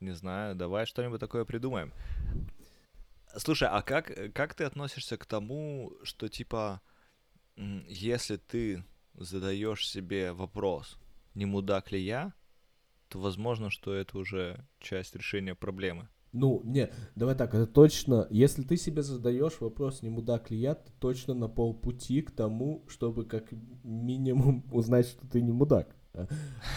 [0.00, 1.92] Не знаю, давай что-нибудь такое придумаем.
[3.36, 6.80] Слушай, а как, как ты относишься к тому, что, типа,
[7.88, 8.84] если ты
[9.14, 10.98] задаешь себе вопрос,
[11.34, 12.32] не мудак ли я,
[13.08, 16.08] то возможно, что это уже часть решения проблемы.
[16.32, 20.76] Ну, не, давай так, это точно, если ты себе задаешь вопрос, не мудак ли я,
[20.76, 23.50] ты точно на полпути к тому, чтобы как
[23.82, 25.96] минимум узнать, что ты не мудак.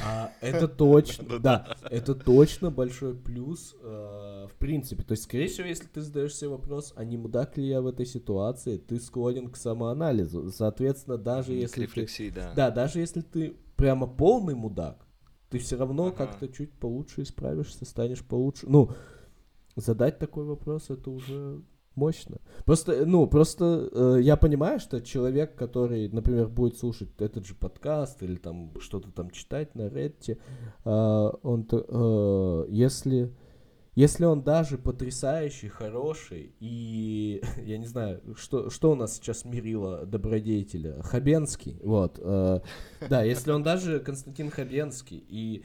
[0.06, 5.04] А, это точно, да, это точно большой плюс э, в принципе.
[5.04, 7.88] То есть, скорее всего, если ты задаешь себе вопрос, а не мудак ли я в
[7.88, 10.52] этой ситуации, ты склонен к самоанализу.
[10.52, 12.36] Соответственно, даже если рефлексии, ты...
[12.36, 12.54] Да.
[12.56, 15.06] да, даже если ты прямо полный мудак,
[15.50, 16.16] ты все равно ага.
[16.16, 18.68] как-то чуть получше исправишься, станешь получше.
[18.70, 18.92] Ну,
[19.76, 21.62] задать такой вопрос, это уже
[21.96, 22.38] Мощно.
[22.66, 28.24] Просто, ну, просто э, я понимаю, что человек, который, например, будет слушать этот же подкаст
[28.24, 30.40] или там что-то там читать на Reddit,
[30.86, 33.32] э, он, э, если,
[33.94, 40.04] если он даже потрясающий, хороший и, я не знаю, что, что у нас сейчас мерило
[40.08, 41.04] добродетеля?
[41.04, 42.20] Хабенский, вот.
[42.20, 42.62] Э,
[43.08, 45.64] да, если он даже Константин Хабенский и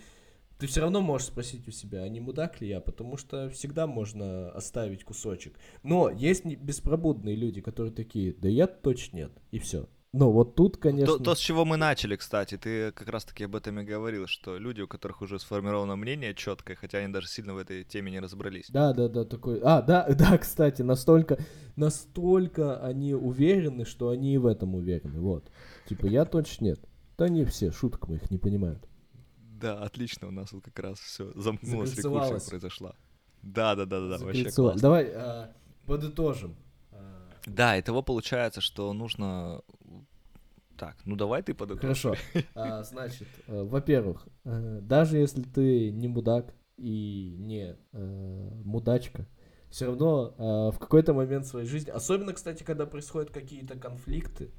[0.59, 3.87] ты все равно можешь спросить у себя, а не мудак ли я, потому что всегда
[3.87, 5.55] можно оставить кусочек.
[5.83, 9.89] Но есть беспробудные люди, которые такие, да я точно нет, и все.
[10.13, 11.19] Но вот тут, конечно...
[11.19, 14.57] То, то, с чего мы начали, кстати, ты как раз-таки об этом и говорил, что
[14.57, 18.19] люди, у которых уже сформировано мнение четкое, хотя они даже сильно в этой теме не
[18.19, 18.71] разобрались.
[18.71, 19.61] Да, да, да, такой...
[19.63, 21.39] А, да, да, кстати, настолько,
[21.77, 25.51] настолько они уверены, что они и в этом уверены, вот.
[25.89, 26.81] Типа, я точно нет.
[27.19, 28.88] Да не все, шуток мы их не понимают.
[29.61, 32.95] Да, отлично, у нас вот как раз все замкнулось, рекурсия произошла.
[33.43, 34.81] Да, да, да, да, да, вообще классно.
[34.81, 35.53] Давай а,
[35.87, 36.57] подытожим.
[36.93, 39.63] А, да, и того получается, что нужно...
[40.77, 42.03] Так, ну давай ты подытожишь.
[42.03, 42.17] Хорошо.
[42.55, 49.27] А, значит, во-первых, даже если ты не мудак и не а, мудачка,
[49.71, 54.51] все равно а, в какой-то момент своей жизни, особенно, кстати, когда происходят какие-то конфликты,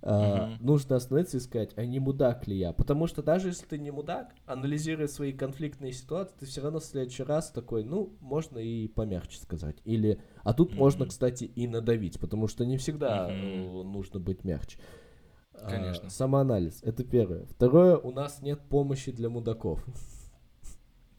[0.00, 0.56] Uh-huh.
[0.60, 2.72] нужно остановиться и сказать, а не мудак ли я?
[2.72, 6.84] Потому что даже если ты не мудак, анализируя свои конфликтные ситуации, ты все равно в
[6.84, 9.78] следующий раз такой, ну, можно и помягче сказать.
[9.84, 10.76] Или, а тут uh-huh.
[10.76, 13.82] можно, кстати, и надавить, потому что не всегда uh-huh.
[13.82, 14.78] нужно быть мягче.
[15.52, 16.06] Конечно.
[16.06, 17.46] А, самоанализ, это первое.
[17.46, 19.84] Второе, у нас нет помощи для мудаков.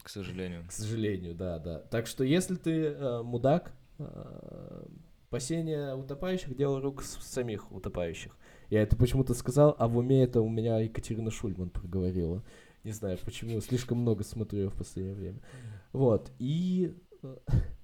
[0.02, 0.66] К сожалению.
[0.66, 1.80] К сожалению, да, да.
[1.80, 4.86] Так что если ты э, мудак, э,
[5.30, 8.36] Спасение утопающих— дело рук самих утопающих.
[8.70, 12.44] Я это почему-то сказал, а в уме это у меня Екатерина Шульман проговорила.
[12.84, 15.40] Не знаю почему, слишком много смотрю в последнее время.
[15.92, 16.94] Вот, и...
[17.22, 17.36] Э,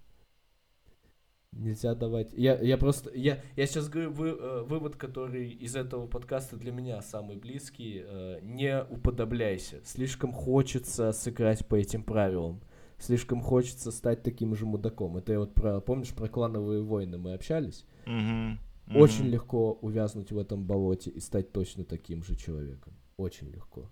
[1.53, 2.32] нельзя давать.
[2.32, 3.11] Я, я просто.
[3.14, 8.03] Я, я сейчас говорю вы, э, вывод, который из этого подкаста для меня самый близкий.
[8.05, 9.80] Э, не уподобляйся.
[9.84, 12.62] Слишком хочется сыграть по этим правилам.
[12.99, 15.16] Слишком хочется стать таким же мудаком.
[15.16, 15.80] Это я вот про.
[15.80, 17.84] Помнишь, про клановые войны мы общались?
[18.07, 18.59] Mm-hmm.
[18.87, 18.99] Mm-hmm.
[18.99, 22.95] Очень легко увязнуть в этом болоте и стать точно таким же человеком.
[23.16, 23.91] Очень легко.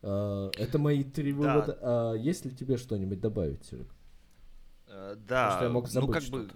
[0.00, 1.78] Uh, это мои три вывода.
[1.80, 2.12] Да.
[2.12, 3.94] Uh, есть ли тебе что-нибудь добавить, Серег?
[4.86, 6.48] Uh, да, я мог ну как бы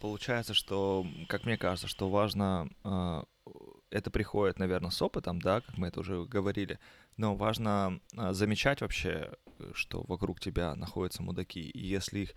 [0.00, 3.26] получается, что, как мне кажется, что важно, uh,
[3.90, 6.78] это приходит, наверное, с опытом, да, как мы это уже говорили,
[7.16, 9.32] но важно uh, замечать вообще,
[9.72, 12.34] что вокруг тебя находятся мудаки, и если их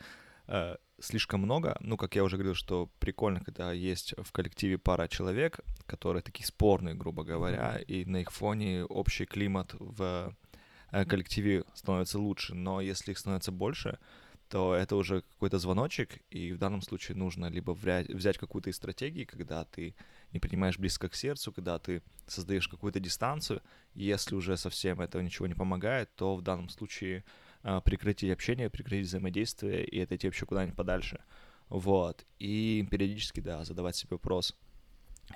[1.00, 1.78] слишком много.
[1.80, 6.46] Ну, как я уже говорил, что прикольно, когда есть в коллективе пара человек, которые такие
[6.46, 10.36] спорные, грубо говоря, и на их фоне общий климат в
[10.92, 12.56] э, коллективе становится лучше.
[12.56, 14.00] Но если их становится больше,
[14.50, 19.26] то это уже какой-то звоночек, и в данном случае нужно либо взять какую-то из стратегий,
[19.26, 19.94] когда ты
[20.32, 23.62] не принимаешь близко к сердцу, когда ты создаешь какую-то дистанцию,
[23.94, 27.47] и если уже совсем этого ничего не помогает, то в данном случае а,
[27.84, 31.24] прекратить общение, прекратить взаимодействие и отойти вообще куда-нибудь подальше.
[31.70, 32.26] Вот.
[32.40, 34.56] И периодически, да, задавать себе вопрос,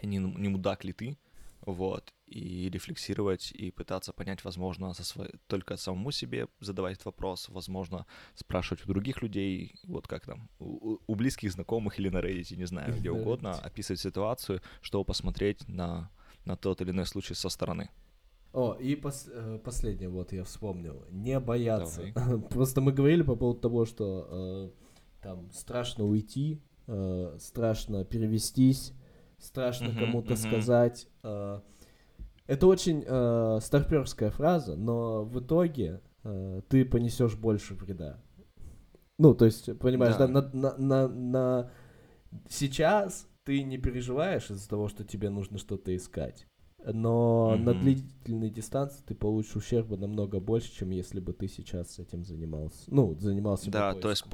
[0.01, 1.17] не, не мудак ли ты,
[1.65, 7.49] вот, и рефлексировать, и пытаться понять, возможно, со своей, только самому себе задавать этот вопрос,
[7.49, 12.55] возможно, спрашивать у других людей, вот как там, у, у близких знакомых или на Reddit,
[12.55, 16.09] не знаю, где угодно, описывать ситуацию, чтобы посмотреть на,
[16.45, 17.89] на тот или иной случай со стороны.
[18.53, 21.05] О, и пос э, последнее, вот я вспомнил.
[21.09, 22.03] Не бояться.
[22.49, 24.69] Просто мы говорили по поводу того, что э,
[25.21, 28.93] там страшно уйти, э, страшно перевестись,
[29.37, 30.47] страшно uh-huh, кому-то uh-huh.
[30.47, 31.07] сказать.
[31.23, 31.61] Э,
[32.45, 38.21] это очень э, старперская фраза, но в итоге э, ты понесешь больше вреда.
[39.17, 41.71] Ну, то есть, понимаешь, да, да на, на, на, на...
[42.49, 46.47] сейчас ты не переживаешь из-за того, что тебе нужно что-то искать
[46.85, 47.63] но mm-hmm.
[47.63, 52.83] на длительной дистанции ты получишь ущерба намного больше, чем если бы ты сейчас этим занимался.
[52.87, 54.25] Ну, занимался Да, то есть,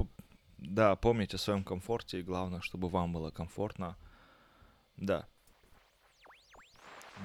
[0.58, 3.96] да, помните о своем комфорте, и главное, чтобы вам было комфортно.
[4.96, 5.26] Да.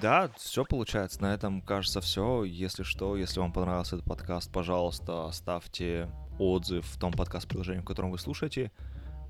[0.02, 1.22] Да, все получается.
[1.22, 2.44] На этом, кажется, все.
[2.44, 6.10] Если что, если вам понравился этот подкаст, пожалуйста, ставьте
[6.40, 8.72] отзыв в том подкаст-приложении, в котором вы слушаете.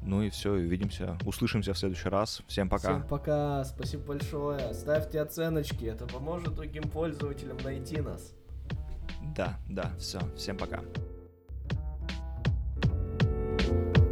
[0.06, 2.42] Ну и все, увидимся, услышимся в следующий раз.
[2.48, 2.90] Всем пока.
[2.90, 4.74] Всем пока, спасибо большое.
[4.74, 8.34] Ставьте оценочки, это поможет другим пользователям найти нас.
[9.36, 10.82] Да, да, все, всем пока.
[13.66, 14.03] thank you